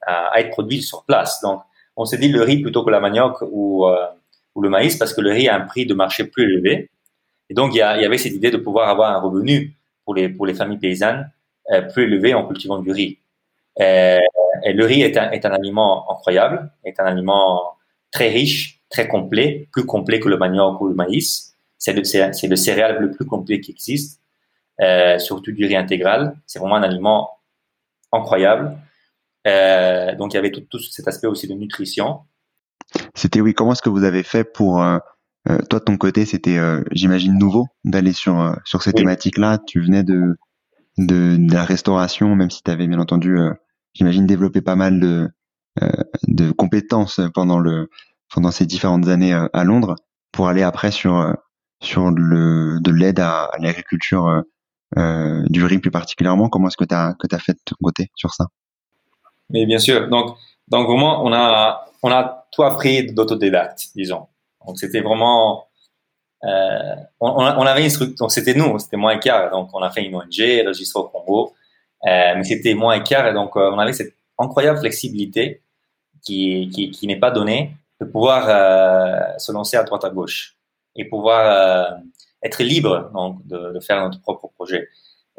à, 0.03 0.41
être 0.41 0.51
produit 0.51 0.83
sur 0.83 1.05
place. 1.05 1.41
Donc, 1.43 1.61
on 1.97 2.05
s'est 2.05 2.19
dit 2.19 2.29
le 2.29 2.43
riz 2.43 2.59
plutôt 2.61 2.85
que 2.85 2.91
la 2.91 2.99
manioc 2.99 3.37
ou, 3.43 3.87
euh, 3.87 4.07
ou 4.57 4.63
le 4.63 4.69
maïs 4.69 4.97
parce 4.97 5.15
que 5.15 5.21
le 5.21 5.31
riz 5.31 5.49
a 5.49 5.55
un 5.55 5.61
prix 5.61 5.87
de 5.87 5.95
marché 5.95 6.25
plus 6.25 6.45
élevé. 6.45 6.91
Et 7.51 7.55
donc, 7.55 7.73
il 7.75 7.79
y, 7.79 7.83
avait 7.83 8.19
cette 8.19 8.35
idée 8.35 8.51
de 8.51 8.59
pouvoir 8.59 8.89
avoir 8.89 9.15
un 9.17 9.21
revenu 9.21 9.77
pour 10.05 10.15
les, 10.15 10.29
pour 10.29 10.45
les 10.45 10.55
familles 10.55 10.79
paysannes 10.79 11.31
euh, 11.73 11.83
plus 11.83 12.05
élevé 12.05 12.35
en 12.35 12.47
cultivant 12.47 12.79
du 12.81 12.91
riz. 12.91 13.19
et 13.79 14.73
le 14.81 14.85
riz 14.85 15.03
est 15.03 15.17
un, 15.17 15.31
est 15.31 15.47
un 15.47 15.53
aliment 15.53 16.11
incroyable, 16.11 16.73
est 16.85 16.99
un 16.99 17.05
aliment 17.05 17.77
très 18.11 18.29
riche, 18.29 18.78
très 18.91 19.09
complet, 19.09 19.69
plus 19.73 19.85
complet 19.85 20.21
que 20.21 20.29
le 20.29 20.37
manioc 20.37 20.81
ou 20.81 20.89
le 20.89 20.95
maïs. 20.95 21.55
C'est 21.79 21.93
le, 21.93 22.03
c'est 22.03 22.49
le 22.49 22.57
céréal 22.57 22.99
le 23.01 23.13
plus 23.13 23.25
complet 23.25 23.61
qui 23.61 23.71
existe, 23.71 24.21
euh, 24.81 25.19
surtout 25.19 25.53
du 25.53 25.65
riz 25.65 25.77
intégral. 25.77 26.37
C'est 26.47 26.59
vraiment 26.59 26.77
un 26.77 26.83
aliment 26.83 27.31
incroyable. 28.13 28.77
Euh, 29.47 30.15
donc 30.17 30.33
il 30.33 30.37
y 30.37 30.39
avait 30.39 30.51
tout, 30.51 30.63
tout, 30.63 30.81
cet 30.81 31.07
aspect 31.07 31.29
aussi 31.29 31.47
de 31.47 31.55
nutrition. 31.55 32.21
C'était 33.15 33.41
oui. 33.41 33.55
Comment 33.55 33.73
est-ce 33.73 33.83
que 33.83 33.91
vous 33.91 34.03
avez 34.03 34.25
fait 34.25 34.43
pour 34.43 34.83
euh, 34.83 34.99
toi 35.71 35.79
de 35.79 35.85
ton 35.85 35.97
côté 35.97 36.25
C'était, 36.25 36.59
j'imagine, 36.91 37.39
nouveau 37.39 37.69
d'aller 37.85 38.13
sur 38.13 38.57
sur 38.65 38.83
ces 38.83 38.93
thématiques-là? 38.93 39.59
Tu 39.65 39.81
venais 39.81 40.03
de, 40.03 40.37
de, 40.97 41.37
de 41.37 41.53
la 41.53 41.65
restauration, 41.65 42.35
même 42.35 42.51
si 42.51 42.63
tu 42.63 42.71
avais 42.71 42.89
bien 42.89 42.99
entendu, 42.99 43.39
j'imagine, 43.95 44.27
développé 44.27 44.63
pas 44.63 44.75
mal 44.75 44.99
de 44.99 45.31
de 46.27 46.51
compétences 46.51 47.21
pendant 47.35 47.61
le 47.61 47.89
pendant 48.33 48.51
ces 48.51 48.67
différentes 48.67 49.09
années 49.09 49.33
à 49.33 49.65
Londres 49.65 49.97
pour 50.33 50.49
aller 50.49 50.63
après 50.63 50.91
sur 50.91 51.35
sur 51.81 52.11
le 52.11 52.81
de 52.81 52.91
l'aide 52.91 53.21
à, 53.21 53.51
l'agriculture 53.61 54.43
euh, 54.97 55.43
du 55.49 55.65
riz 55.65 55.79
plus 55.79 55.91
particulièrement. 55.91 56.49
Comment 56.49 56.69
est-ce 56.69 56.77
que 56.77 56.85
tu 56.85 56.95
as, 56.95 57.15
que 57.19 57.35
as 57.35 57.39
fait 57.39 57.53
de 57.53 57.61
ton 57.65 57.77
côté 57.83 58.11
sur 58.15 58.33
ça? 58.33 58.47
Mais 59.51 59.67
bien 59.67 59.79
sûr. 59.79 60.09
Donc, 60.09 60.37
donc 60.69 60.87
vraiment, 60.87 61.25
on 61.25 61.33
a, 61.33 61.87
on 62.03 62.11
a 62.11 62.47
tout 62.53 62.63
appris 62.63 63.13
d'autodidacte, 63.13 63.89
disons. 63.95 64.27
Donc, 64.67 64.79
c'était 64.79 65.01
vraiment. 65.01 65.67
Euh, 66.45 66.95
on, 67.21 67.31
on, 67.31 67.67
avait 67.67 67.85
une 67.85 67.91
structure. 67.91 68.17
Donc, 68.17 68.33
c'était 68.33 68.55
nous, 68.55 68.79
c'était 68.79 68.97
moi 68.97 69.15
et 69.15 69.21
Car. 69.21 69.51
Donc, 69.51 69.71
on 69.73 69.83
a 69.83 69.91
fait 69.91 70.05
une 70.05 70.15
ONG, 70.15 70.67
registré 70.67 71.01
au 71.01 71.09
Congo. 71.09 71.55
Euh, 72.07 72.35
mais 72.37 72.45
c'était 72.45 72.75
moi 72.75 72.97
et 72.97 73.33
donc, 73.33 73.57
euh, 73.57 73.71
on 73.73 73.79
avait 73.79 73.93
cette 73.93 74.15
incroyable 74.39 74.79
flexibilité 74.79 75.63
qui, 76.23 76.71
qui, 76.73 76.93
qui 76.93 77.07
n'est 77.09 77.19
pas 77.19 77.33
donnée 77.33 77.73
de 78.01 78.07
pouvoir 78.07 78.47
euh, 78.49 79.39
se 79.39 79.53
lancer 79.53 79.77
à 79.77 79.83
droite 79.83 80.05
à 80.05 80.11
gauche 80.11 80.57
et 80.97 81.05
pouvoir 81.05 81.97
être 82.43 82.63
libre 82.63 83.11
donc 83.13 83.47
de, 83.47 83.73
de, 83.73 83.81
faire 83.81 84.03
notre 84.03 84.21
propre 84.21 84.49
projet. 84.49 84.89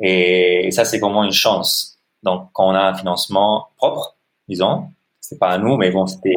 Et, 0.02 0.70
ça, 0.72 0.86
c'est 0.86 1.00
vraiment 1.00 1.24
une 1.24 1.32
chance. 1.32 2.00
Donc, 2.24 2.50
quand 2.54 2.70
on 2.70 2.76
a 2.76 2.82
un 2.82 2.94
financement 2.94 3.68
propre, 3.78 4.18
disons, 4.48 4.90
c'est 5.20 5.40
pas 5.40 5.50
à 5.50 5.58
nous, 5.58 5.78
mais 5.78 5.92
bon, 5.92 6.08
c'était 6.08 6.36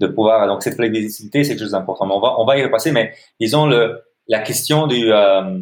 de 0.00 0.06
pouvoir. 0.06 0.46
Donc, 0.46 0.62
cette 0.62 0.76
flexibilité, 0.76 1.44
c'est 1.44 1.50
quelque 1.50 1.60
chose 1.60 1.72
d'important. 1.72 2.08
On 2.10 2.20
va, 2.20 2.38
on 2.38 2.44
va 2.44 2.58
y 2.58 2.62
repasser, 2.62 2.92
mais 2.92 3.12
disons 3.38 3.66
le 3.66 4.02
la 4.28 4.40
question 4.40 4.86
du 4.86 5.12
euh, 5.12 5.58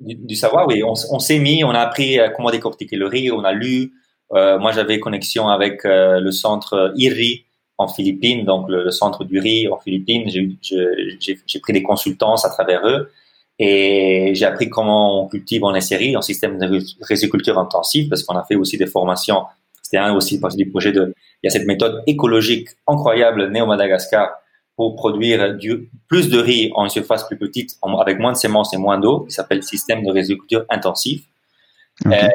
du, 0.00 0.34
savoir. 0.34 0.66
Oui, 0.66 0.82
on, 0.82 0.94
on 1.10 1.18
s'est 1.18 1.38
mis, 1.38 1.64
on 1.64 1.70
a 1.70 1.80
appris 1.80 2.18
comment 2.36 2.50
décortiquer 2.50 2.96
le 2.96 3.06
riz, 3.06 3.30
on 3.30 3.44
a 3.44 3.52
lu. 3.52 3.92
Euh, 4.32 4.58
moi, 4.58 4.72
j'avais 4.72 4.98
connexion 5.00 5.48
avec 5.48 5.84
euh, 5.84 6.20
le 6.20 6.32
centre 6.32 6.92
IRI 6.96 7.46
en 7.78 7.88
Philippines, 7.88 8.44
donc 8.44 8.68
le, 8.68 8.84
le, 8.84 8.90
centre 8.90 9.24
du 9.24 9.38
riz 9.38 9.68
en 9.68 9.78
Philippines. 9.78 10.28
J'ai 10.30 11.60
pris 11.60 11.72
des 11.72 11.82
consultances 11.82 12.44
à 12.44 12.50
travers 12.50 12.86
eux. 12.86 13.10
Et 13.58 14.32
j'ai 14.34 14.46
appris 14.46 14.68
comment 14.68 15.24
on 15.24 15.28
cultive 15.28 15.62
en 15.64 15.80
série 15.80 16.16
en 16.16 16.22
système 16.22 16.58
de 16.58 16.82
résiculture 17.02 17.58
intensive, 17.58 18.08
parce 18.08 18.24
qu'on 18.24 18.36
a 18.36 18.44
fait 18.44 18.56
aussi 18.56 18.76
des 18.76 18.86
formations. 18.86 19.44
C'était 19.80 19.98
un 19.98 20.14
aussi 20.14 20.40
parce 20.40 20.56
du 20.56 20.68
projet 20.68 20.92
de, 20.92 21.14
il 21.42 21.46
y 21.46 21.48
a 21.48 21.50
cette 21.50 21.66
méthode 21.66 22.02
écologique 22.06 22.68
incroyable 22.88 23.50
née 23.50 23.60
au 23.60 23.66
Madagascar 23.66 24.30
pour 24.76 24.96
produire 24.96 25.54
du, 25.54 25.88
plus 26.08 26.30
de 26.30 26.38
riz 26.38 26.72
en 26.74 26.84
une 26.84 26.90
surface 26.90 27.24
plus 27.28 27.36
petite, 27.36 27.78
avec 28.00 28.18
moins 28.18 28.32
de 28.32 28.36
semences 28.36 28.74
et 28.74 28.76
moins 28.76 28.98
d'eau, 28.98 29.20
qui 29.20 29.30
s'appelle 29.32 29.62
système 29.62 30.02
de 30.04 30.10
résiculture 30.10 30.64
intensive. 30.68 31.22
Euh, 32.06 32.28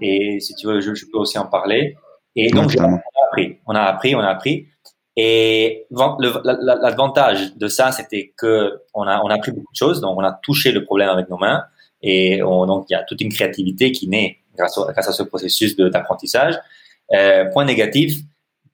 et 0.00 0.38
si 0.38 0.54
tu 0.54 0.68
veux, 0.68 0.80
je, 0.80 0.94
je, 0.94 1.06
peux 1.06 1.18
aussi 1.18 1.38
en 1.38 1.46
parler. 1.46 1.96
Et 2.36 2.50
donc, 2.50 2.70
on 2.78 2.94
a 2.94 3.00
on 3.66 3.74
a 3.74 3.82
appris, 3.82 4.14
on 4.14 4.20
a 4.20 4.28
appris. 4.28 4.66
Et 5.16 5.86
l'avantage 5.90 7.56
de 7.56 7.68
ça, 7.68 7.90
c'était 7.90 8.34
que 8.36 8.82
on 8.92 9.04
a, 9.04 9.20
on 9.22 9.28
a 9.28 9.34
appris 9.34 9.50
beaucoup 9.50 9.72
de 9.72 9.76
choses, 9.76 10.00
donc 10.00 10.18
on 10.18 10.24
a 10.24 10.32
touché 10.32 10.72
le 10.72 10.84
problème 10.84 11.08
avec 11.08 11.30
nos 11.30 11.38
mains, 11.38 11.64
et 12.02 12.42
on, 12.42 12.66
donc 12.66 12.86
il 12.90 12.92
y 12.92 12.96
a 12.96 13.02
toute 13.02 13.20
une 13.22 13.32
créativité 13.32 13.92
qui 13.92 14.08
naît 14.08 14.38
grâce, 14.54 14.78
à 14.78 15.12
ce 15.12 15.22
processus 15.22 15.76
d'apprentissage. 15.76 16.58
Euh, 17.12 17.46
point 17.46 17.64
négatif, 17.64 18.18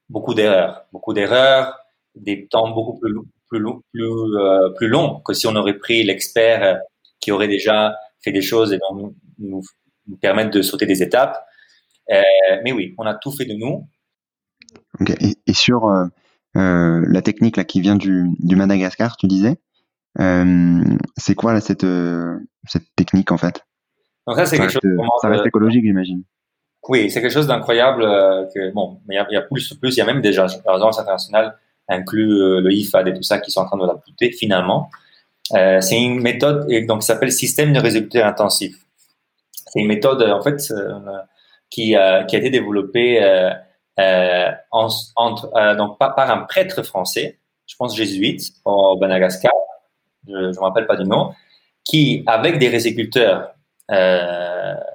beaucoup 0.09 0.35
d'erreurs, 0.35 0.85
beaucoup 0.93 1.13
d'erreurs, 1.13 1.79
des 2.15 2.47
temps 2.47 2.71
beaucoup 2.71 2.99
plus 2.99 3.15
plus 3.49 3.63
plus, 3.93 4.03
euh, 4.03 5.21
que 5.25 5.35
si 5.35 5.47
on 5.47 5.55
aurait 5.57 5.79
pris 5.79 6.03
l'expert 6.05 6.81
qui 7.21 7.31
aurait 7.31 7.49
déjà 7.49 7.95
fait 8.23 8.33
des 8.33 8.43
choses 8.43 8.73
et 8.73 8.79
donc 8.79 9.15
nous, 9.39 9.63
nous, 10.07 10.17
permettre 10.21 10.51
de 10.51 10.63
sauter 10.63 10.87
des 10.87 11.03
étapes. 11.03 11.47
Euh, 12.11 12.23
mais 12.65 12.73
oui, 12.73 12.95
on 12.99 13.07
a 13.07 13.15
tout 13.15 13.31
fait 13.31 13.45
de 13.45 13.55
nous. 13.55 13.87
Okay. 15.01 15.15
Et, 15.21 15.37
et, 15.47 15.53
sur 15.53 15.87
euh, 15.87 16.07
euh, 16.57 17.05
la 17.07 17.23
technique 17.23 17.57
là 17.57 17.65
qui 17.65 17.81
vient 17.81 17.97
du, 17.97 18.31
du 18.39 18.57
Madagascar, 18.57 19.17
tu 19.17 19.27
disais. 19.27 19.57
Euh, 20.21 20.83
c'est 21.17 21.35
quoi 21.35 21.53
là, 21.53 21.61
cette, 21.61 21.87
cette 22.67 22.95
technique 22.97 23.33
en 23.33 23.39
fait? 23.39 23.65
Donc 24.27 24.37
ça, 24.37 24.47
c'est 24.47 24.59
quelque 24.59 24.73
chose. 24.73 24.83
ça 25.21 25.29
reste 25.29 25.47
écologique, 25.47 25.85
j'imagine. 25.85 26.23
Oui, 26.89 27.11
c'est 27.11 27.21
quelque 27.21 27.33
chose 27.33 27.47
d'incroyable. 27.47 28.03
Que 28.55 28.73
bon, 28.73 29.01
il 29.09 29.15
y, 29.15 29.37
a 29.37 29.43
plus, 29.43 29.73
plus, 29.75 29.97
il 29.97 29.99
y 29.99 30.01
a 30.03 30.05
même 30.05 30.21
déjà 30.21 30.47
l'agence 30.67 30.99
internationale 30.99 31.57
inclut 31.89 32.61
le 32.61 32.73
IFAD 32.73 33.09
et 33.09 33.15
tout 33.15 33.23
ça 33.23 33.39
qui 33.39 33.51
sont 33.51 33.61
en 33.61 33.67
train 33.67 33.77
de 33.77 33.87
l'appliquer 33.87 34.31
finalement. 34.33 34.89
Euh, 35.55 35.81
c'est 35.81 36.01
une 36.01 36.21
méthode 36.21 36.67
et 36.71 36.83
donc 36.83 37.01
qui 37.01 37.07
s'appelle 37.07 37.33
système 37.33 37.73
de 37.73 37.81
résultats 37.81 38.27
intensif. 38.27 38.77
C'est 39.53 39.81
une 39.81 39.89
méthode 39.89 40.23
en 40.23 40.43
fait 40.43 40.59
euh, 40.71 40.99
qui, 41.69 41.95
a, 41.95 42.25
qui 42.25 42.37
a 42.37 42.39
été 42.39 42.51
développée 42.51 43.21
en, 43.99 44.89
entre, 45.17 45.77
donc 45.77 45.99
par, 45.99 46.15
par, 46.15 46.31
un 46.31 46.39
prêtre 46.45 46.83
français, 46.83 47.39
je 47.67 47.77
pense 47.77 47.97
jésuite, 47.97 48.53
au 48.65 48.97
Madagascar, 48.99 49.53
je 50.27 50.33
ne 50.33 50.49
me 50.49 50.61
rappelle 50.61 50.87
pas 50.87 50.97
du 50.97 51.05
nom, 51.05 51.33
qui 51.85 52.23
avec 52.27 52.59
des 52.59 52.69
résiculteurs 52.69 53.55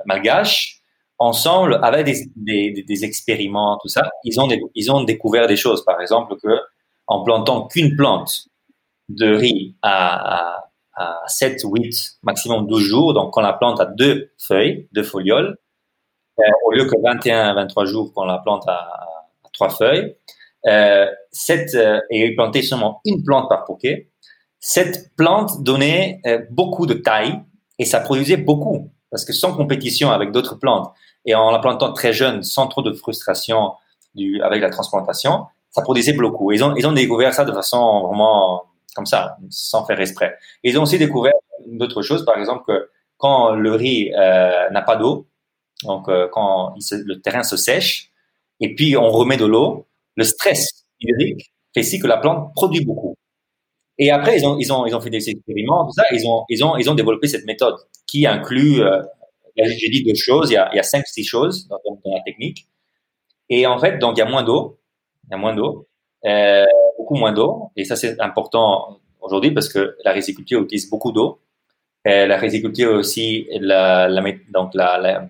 malgaches 0.05 0.77
ensemble, 1.19 1.79
avec 1.83 2.05
des, 2.35 2.83
des, 2.87 3.05
expériments, 3.05 3.77
tout 3.81 3.87
ça, 3.87 4.09
ils 4.23 4.39
ont, 4.39 4.47
ils 4.75 4.91
ont 4.91 5.03
découvert 5.03 5.47
des 5.47 5.55
choses. 5.55 5.83
Par 5.83 5.99
exemple, 6.01 6.35
que 6.41 6.59
en 7.07 7.23
plantant 7.23 7.67
qu'une 7.67 7.95
plante 7.95 8.47
de 9.09 9.33
riz 9.33 9.75
à, 9.81 10.63
à, 10.95 11.23
7, 11.27 11.61
8, 11.63 12.17
maximum 12.23 12.67
12 12.67 12.83
jours, 12.83 13.13
donc 13.13 13.33
quand 13.33 13.41
la 13.41 13.53
plante 13.53 13.79
a 13.79 13.85
deux 13.85 14.31
feuilles, 14.37 14.87
deux 14.91 15.03
folioles, 15.03 15.51
euh, 15.51 15.55
au 16.65 16.71
lieu 16.71 16.85
que 16.85 16.95
21, 17.01 17.53
23 17.55 17.85
jours 17.85 18.11
quand 18.13 18.25
la 18.25 18.39
plante 18.39 18.67
a, 18.67 18.87
trois 19.53 19.69
feuilles, 19.69 20.15
euh, 20.67 21.07
cette, 21.31 21.73
euh, 21.75 21.99
et 22.11 22.35
planter 22.35 22.61
seulement 22.61 23.01
une 23.05 23.23
plante 23.23 23.49
par 23.49 23.65
bouquet, 23.65 24.09
cette 24.59 25.15
plante 25.15 25.63
donnait 25.63 26.19
euh, 26.27 26.41
beaucoup 26.51 26.85
de 26.85 26.93
taille 26.93 27.39
et 27.79 27.85
ça 27.85 27.99
produisait 27.99 28.37
beaucoup 28.37 28.91
parce 29.09 29.23
que 29.25 29.33
sans 29.33 29.55
compétition 29.55 30.11
avec 30.11 30.31
d'autres 30.31 30.55
plantes 30.55 30.91
et 31.25 31.33
en 31.35 31.51
la 31.51 31.59
plantant 31.59 31.93
très 31.93 32.13
jeune, 32.13 32.43
sans 32.43 32.67
trop 32.67 32.81
de 32.81 32.93
frustration 32.93 33.73
du, 34.15 34.41
avec 34.41 34.61
la 34.61 34.69
transplantation, 34.69 35.45
ça 35.71 35.81
produisait 35.81 36.13
beaucoup. 36.13 36.51
Ils 36.51 36.63
ont, 36.63 36.75
ils 36.75 36.87
ont 36.87 36.91
découvert 36.91 37.33
ça 37.33 37.45
de 37.45 37.51
façon 37.51 38.07
vraiment 38.07 38.63
comme 38.95 39.05
ça, 39.05 39.37
sans 39.49 39.85
faire 39.85 39.99
exprès. 39.99 40.35
Ils 40.63 40.77
ont 40.79 40.83
aussi 40.83 40.97
découvert 40.97 41.33
d'autres 41.67 42.01
choses, 42.01 42.25
par 42.25 42.37
exemple 42.37 42.63
que 42.67 42.89
quand 43.17 43.51
le 43.51 43.71
riz 43.73 44.11
euh, 44.17 44.69
n'a 44.71 44.81
pas 44.81 44.95
d'eau, 44.95 45.27
donc 45.83 46.09
euh, 46.09 46.27
quand 46.31 46.75
le 46.91 47.21
terrain 47.21 47.43
se 47.43 47.57
sèche, 47.57 48.11
et 48.59 48.75
puis 48.75 48.97
on 48.97 49.09
remet 49.09 49.37
de 49.37 49.45
l'eau, 49.45 49.87
le 50.15 50.23
stress 50.23 50.85
hydrique 50.99 51.51
fait 51.73 51.83
si 51.83 51.99
que 51.99 52.07
la 52.07 52.17
plante 52.17 52.53
produit 52.55 52.83
beaucoup. 52.83 53.15
Et 53.99 54.11
après, 54.11 54.37
ils 54.37 54.45
ont, 54.45 54.57
ils 54.59 54.71
ont, 54.71 54.85
ils 54.85 54.95
ont 54.95 55.01
fait 55.01 55.09
des 55.09 55.29
expériments, 55.29 55.85
tout 55.85 55.93
ça, 55.93 56.03
ils 56.11 56.27
ont, 56.27 56.43
ils 56.49 56.63
ont, 56.63 56.77
ils 56.77 56.89
ont 56.89 56.95
développé 56.95 57.27
cette 57.27 57.45
méthode 57.45 57.75
qui 58.05 58.27
inclut, 58.27 58.81
euh, 58.81 59.01
j'ai 59.57 59.89
dit 59.89 60.03
deux 60.03 60.15
choses, 60.15 60.51
il 60.51 60.53
y 60.53 60.57
a, 60.57 60.83
cinq, 60.83 61.05
six 61.07 61.23
choses 61.23 61.67
dans, 61.67 61.79
la 62.05 62.21
technique. 62.21 62.67
Et 63.49 63.65
en 63.65 63.79
fait, 63.79 63.97
donc 63.97 64.17
il 64.17 64.19
y 64.19 64.23
a 64.23 64.29
moins 64.29 64.43
d'eau, 64.43 64.79
il 65.25 65.31
y 65.31 65.33
a 65.33 65.37
moins 65.37 65.55
d'eau, 65.55 65.87
euh, 66.25 66.65
beaucoup 66.97 67.15
moins 67.15 67.33
d'eau, 67.33 67.71
et 67.75 67.85
ça 67.85 67.95
c'est 67.95 68.19
important 68.19 68.99
aujourd'hui 69.19 69.51
parce 69.51 69.69
que 69.69 69.95
la 70.03 70.11
riziculture 70.11 70.61
utilise 70.61 70.89
beaucoup 70.89 71.11
d'eau. 71.11 71.39
Euh, 72.07 72.27
la 72.27 72.37
riziculture 72.37 72.93
aussi, 72.93 73.47
donc 74.53 74.73
la, 74.75 75.29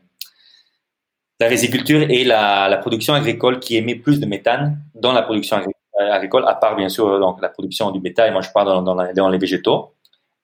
la 1.39 1.47
riziculture 1.47 2.01
est 2.01 2.23
la, 2.23 2.67
la, 2.67 2.77
production 2.77 3.13
agricole 3.13 3.59
qui 3.59 3.77
émet 3.77 3.95
plus 3.95 4.19
de 4.19 4.25
méthane 4.25 4.81
dans 4.95 5.13
la 5.13 5.21
production 5.21 5.61
agricole, 5.99 6.45
à 6.47 6.55
part 6.55 6.75
bien 6.75 6.89
sûr 6.89 7.19
donc 7.19 7.41
la 7.41 7.49
production 7.49 7.91
du 7.91 7.99
bétail. 7.99 8.31
Moi, 8.31 8.41
je 8.41 8.49
parle 8.51 8.67
dans, 8.67 8.81
dans, 8.81 9.13
dans 9.13 9.29
les 9.29 9.37
végétaux. 9.37 9.93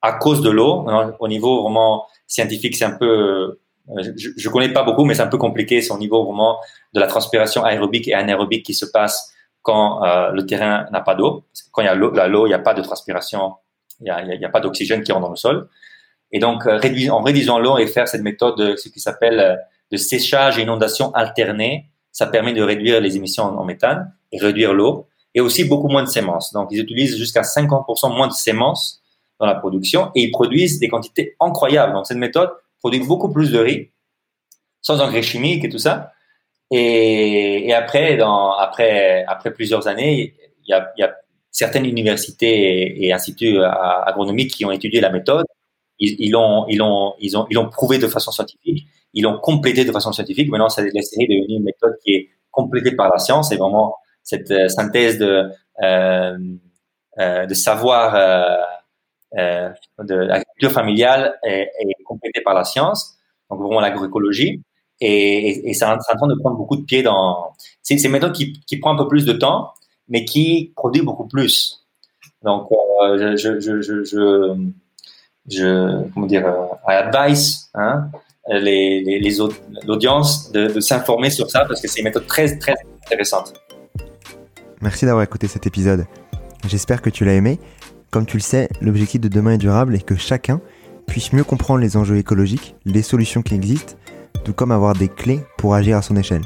À 0.01 0.13
cause 0.13 0.41
de 0.41 0.49
l'eau, 0.49 0.85
au 1.19 1.27
niveau 1.27 1.63
vraiment 1.63 2.05
scientifique, 2.27 2.75
c'est 2.75 2.85
un 2.85 2.97
peu 2.97 3.59
je, 3.97 4.29
je 4.37 4.49
connais 4.49 4.71
pas 4.71 4.83
beaucoup, 4.83 5.03
mais 5.05 5.13
c'est 5.13 5.23
un 5.23 5.27
peu 5.27 5.37
compliqué. 5.37 5.81
C'est 5.81 5.91
au 5.93 5.97
niveau 5.97 6.23
vraiment 6.23 6.57
de 6.93 6.99
la 6.99 7.07
transpiration 7.07 7.63
aérobique 7.63 8.07
et 8.07 8.13
anaérobique 8.13 8.65
qui 8.65 8.73
se 8.73 8.85
passe 8.85 9.33
quand 9.61 10.03
euh, 10.03 10.31
le 10.31 10.45
terrain 10.45 10.87
n'a 10.91 11.01
pas 11.01 11.15
d'eau. 11.15 11.45
Quand 11.71 11.81
il 11.81 11.85
y 11.85 11.87
a 11.87 11.95
l'eau, 11.95 12.45
il 12.45 12.49
n'y 12.49 12.53
a 12.53 12.59
pas 12.59 12.73
de 12.73 12.81
transpiration, 12.81 13.55
il 13.99 14.05
n'y 14.05 14.09
a, 14.09 14.35
y 14.35 14.45
a, 14.45 14.49
pas 14.49 14.59
d'oxygène 14.59 15.03
qui 15.03 15.11
rentre 15.11 15.25
dans 15.25 15.31
le 15.31 15.37
sol. 15.37 15.69
Et 16.31 16.39
donc, 16.39 16.65
euh, 16.65 16.79
en 17.11 17.21
réduisant 17.21 17.59
l'eau 17.59 17.77
et 17.77 17.87
faire 17.87 18.07
cette 18.07 18.21
méthode, 18.21 18.77
ce 18.77 18.89
qui 18.89 18.99
s'appelle 18.99 19.59
euh, 19.93 19.97
de 19.97 19.97
séchage 19.97 20.57
et 20.57 20.63
inondation 20.63 21.11
alternée, 21.13 21.89
ça 22.11 22.27
permet 22.27 22.53
de 22.53 22.61
réduire 22.61 22.99
les 22.99 23.15
émissions 23.15 23.43
en, 23.43 23.63
méthane 23.63 24.13
et 24.31 24.39
réduire 24.39 24.73
l'eau, 24.73 25.07
et 25.35 25.41
aussi 25.41 25.63
beaucoup 25.63 25.87
moins 25.87 26.03
de 26.03 26.09
semences. 26.09 26.53
Donc, 26.53 26.69
ils 26.71 26.79
utilisent 26.79 27.17
jusqu'à 27.17 27.41
50% 27.41 28.15
moins 28.15 28.27
de 28.27 28.33
semences 28.33 29.01
dans 29.39 29.45
la 29.45 29.55
production 29.55 30.11
et 30.15 30.21
ils 30.23 30.31
produisent 30.31 30.79
des 30.79 30.89
quantités 30.89 31.35
incroyables. 31.39 31.93
Donc, 31.93 32.05
cette 32.05 32.17
méthode 32.17 32.51
produit 32.79 32.99
beaucoup 32.99 33.31
plus 33.31 33.51
de 33.51 33.59
riz, 33.59 33.89
sans 34.81 35.01
engrais 35.01 35.23
chimiques 35.23 35.63
et 35.65 35.69
tout 35.69 35.79
ça. 35.79 36.11
Et, 36.69 37.67
et 37.67 37.73
après, 37.73 38.19
après, 38.19 39.53
plusieurs 39.53 39.87
années, 39.87 40.35
il 40.65 40.69
y 40.69 40.73
a, 40.73 40.91
il 40.97 41.01
y 41.01 41.03
a 41.03 41.13
certaines 41.51 41.85
universités 41.85 43.05
et, 43.05 43.13
instituts 43.13 43.59
agronomiques 43.63 44.51
qui 44.51 44.65
ont 44.65 44.71
étudié 44.71 44.99
la 44.99 45.09
méthode. 45.09 45.45
Ils, 46.03 46.15
ils 46.19 46.31
l'ont, 46.31 46.65
ils 46.67 46.81
ont, 46.81 47.15
ils 47.49 47.53
l'ont 47.53 47.69
prouvé 47.69 47.97
de 47.97 48.07
façon 48.07 48.31
scientifique. 48.31 48.85
Ils 49.13 49.23
l'ont 49.23 49.39
complété 49.39 49.85
de 49.85 49.91
façon 49.91 50.11
scientifique. 50.11 50.49
Maintenant, 50.49 50.69
ça 50.69 50.81
est 50.81 50.91
devenue 50.91 51.57
une 51.57 51.63
méthode 51.63 51.95
qui 52.03 52.11
est 52.13 52.29
complétée 52.51 52.95
par 52.95 53.09
la 53.09 53.19
science. 53.19 53.49
C'est 53.49 53.57
vraiment 53.57 53.95
cette 54.23 54.51
euh, 54.51 54.67
synthèse 54.67 55.17
de, 55.17 55.49
euh, 55.81 56.37
euh, 57.19 57.45
de 57.45 57.53
savoir 57.53 58.13
de 59.33 60.15
l'agriculture 60.15 60.71
familiale 60.71 61.39
est, 61.43 61.69
complétée 62.05 62.41
par 62.41 62.53
la 62.53 62.63
science, 62.63 63.15
donc 63.49 63.61
vraiment 63.61 63.79
l'agroécologie. 63.79 64.61
Et, 65.01 65.49
et, 65.49 65.69
et 65.69 65.73
c'est 65.73 65.85
en 65.85 65.97
train 65.97 66.27
de 66.27 66.39
prendre 66.39 66.57
beaucoup 66.57 66.75
de 66.75 66.83
pieds 66.83 67.01
dans. 67.01 67.53
C'est 67.81 67.95
une 67.95 68.11
méthode 68.11 68.33
qui, 68.33 68.77
prend 68.79 68.93
un 68.93 68.97
peu 68.97 69.07
plus 69.07 69.25
de 69.25 69.33
temps, 69.33 69.71
mais 70.07 70.25
qui 70.25 70.73
produit 70.75 71.01
beaucoup 71.01 71.27
plus. 71.27 71.85
Donc, 72.43 72.67
je, 73.01 74.53
je, 75.49 76.07
comment 76.13 76.25
dire, 76.25 76.45
euh, 76.45 76.91
I 76.91 76.95
advise 76.95 77.69
hein, 77.73 78.09
les, 78.49 79.01
les, 79.03 79.19
les 79.19 79.37
l'audience 79.85 80.51
de, 80.51 80.67
de 80.67 80.79
s'informer 80.79 81.29
sur 81.29 81.49
ça 81.49 81.65
parce 81.65 81.81
que 81.81 81.87
c'est 81.87 81.99
une 81.99 82.05
méthode 82.05 82.27
très, 82.27 82.57
très 82.57 82.75
intéressante. 83.05 83.53
Merci 84.81 85.05
d'avoir 85.05 85.23
écouté 85.23 85.47
cet 85.47 85.65
épisode. 85.67 86.05
J'espère 86.67 87.01
que 87.01 87.09
tu 87.09 87.25
l'as 87.25 87.33
aimé. 87.33 87.59
Comme 88.11 88.25
tu 88.25 88.37
le 88.37 88.43
sais, 88.43 88.69
l'objectif 88.81 89.21
de 89.21 89.27
demain 89.27 89.53
est 89.53 89.57
durable 89.57 89.95
et 89.95 90.01
que 90.01 90.15
chacun 90.15 90.61
puisse 91.07 91.33
mieux 91.33 91.43
comprendre 91.43 91.79
les 91.81 91.97
enjeux 91.97 92.17
écologiques, 92.17 92.75
les 92.85 93.01
solutions 93.01 93.41
qui 93.41 93.55
existent, 93.55 93.95
tout 94.43 94.53
comme 94.53 94.71
avoir 94.71 94.93
des 94.93 95.09
clés 95.09 95.41
pour 95.57 95.73
agir 95.73 95.97
à 95.97 96.01
son 96.01 96.15
échelle. 96.15 96.43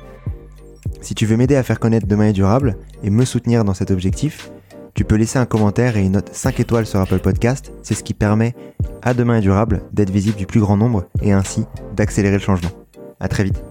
Si 1.02 1.14
tu 1.14 1.26
veux 1.26 1.38
m'aider 1.38 1.56
à 1.56 1.64
faire 1.64 1.80
connaître 1.80 2.08
Demain 2.08 2.30
est 2.30 2.34
durable 2.34 2.78
et 3.04 3.10
me 3.10 3.26
soutenir 3.26 3.64
dans 3.64 3.74
cet 3.74 3.92
objectif, 3.92 4.52
tu 4.98 5.06
peux 5.06 5.16
laisser 5.16 5.38
un 5.38 5.46
commentaire 5.46 5.96
et 5.96 6.04
une 6.04 6.14
note 6.14 6.32
5 6.34 6.60
étoiles 6.60 6.88
sur 6.88 7.00
Apple 7.00 7.20
Podcast. 7.20 7.72
C'est 7.84 7.94
ce 7.94 8.04
qui 8.04 8.16
permet 8.16 8.56
à 9.04 9.14
Demain 9.14 9.38
est 9.38 9.42
durable 9.42 9.84
d'être 9.94 10.10
visible 10.10 10.38
du 10.38 10.48
plus 10.48 10.60
grand 10.60 10.76
nombre 10.76 11.06
et 11.22 11.34
ainsi 11.34 11.66
d'accélérer 11.96 12.38
le 12.38 12.42
changement. 12.42 12.72
À 13.20 13.28
très 13.28 13.44
vite. 13.44 13.62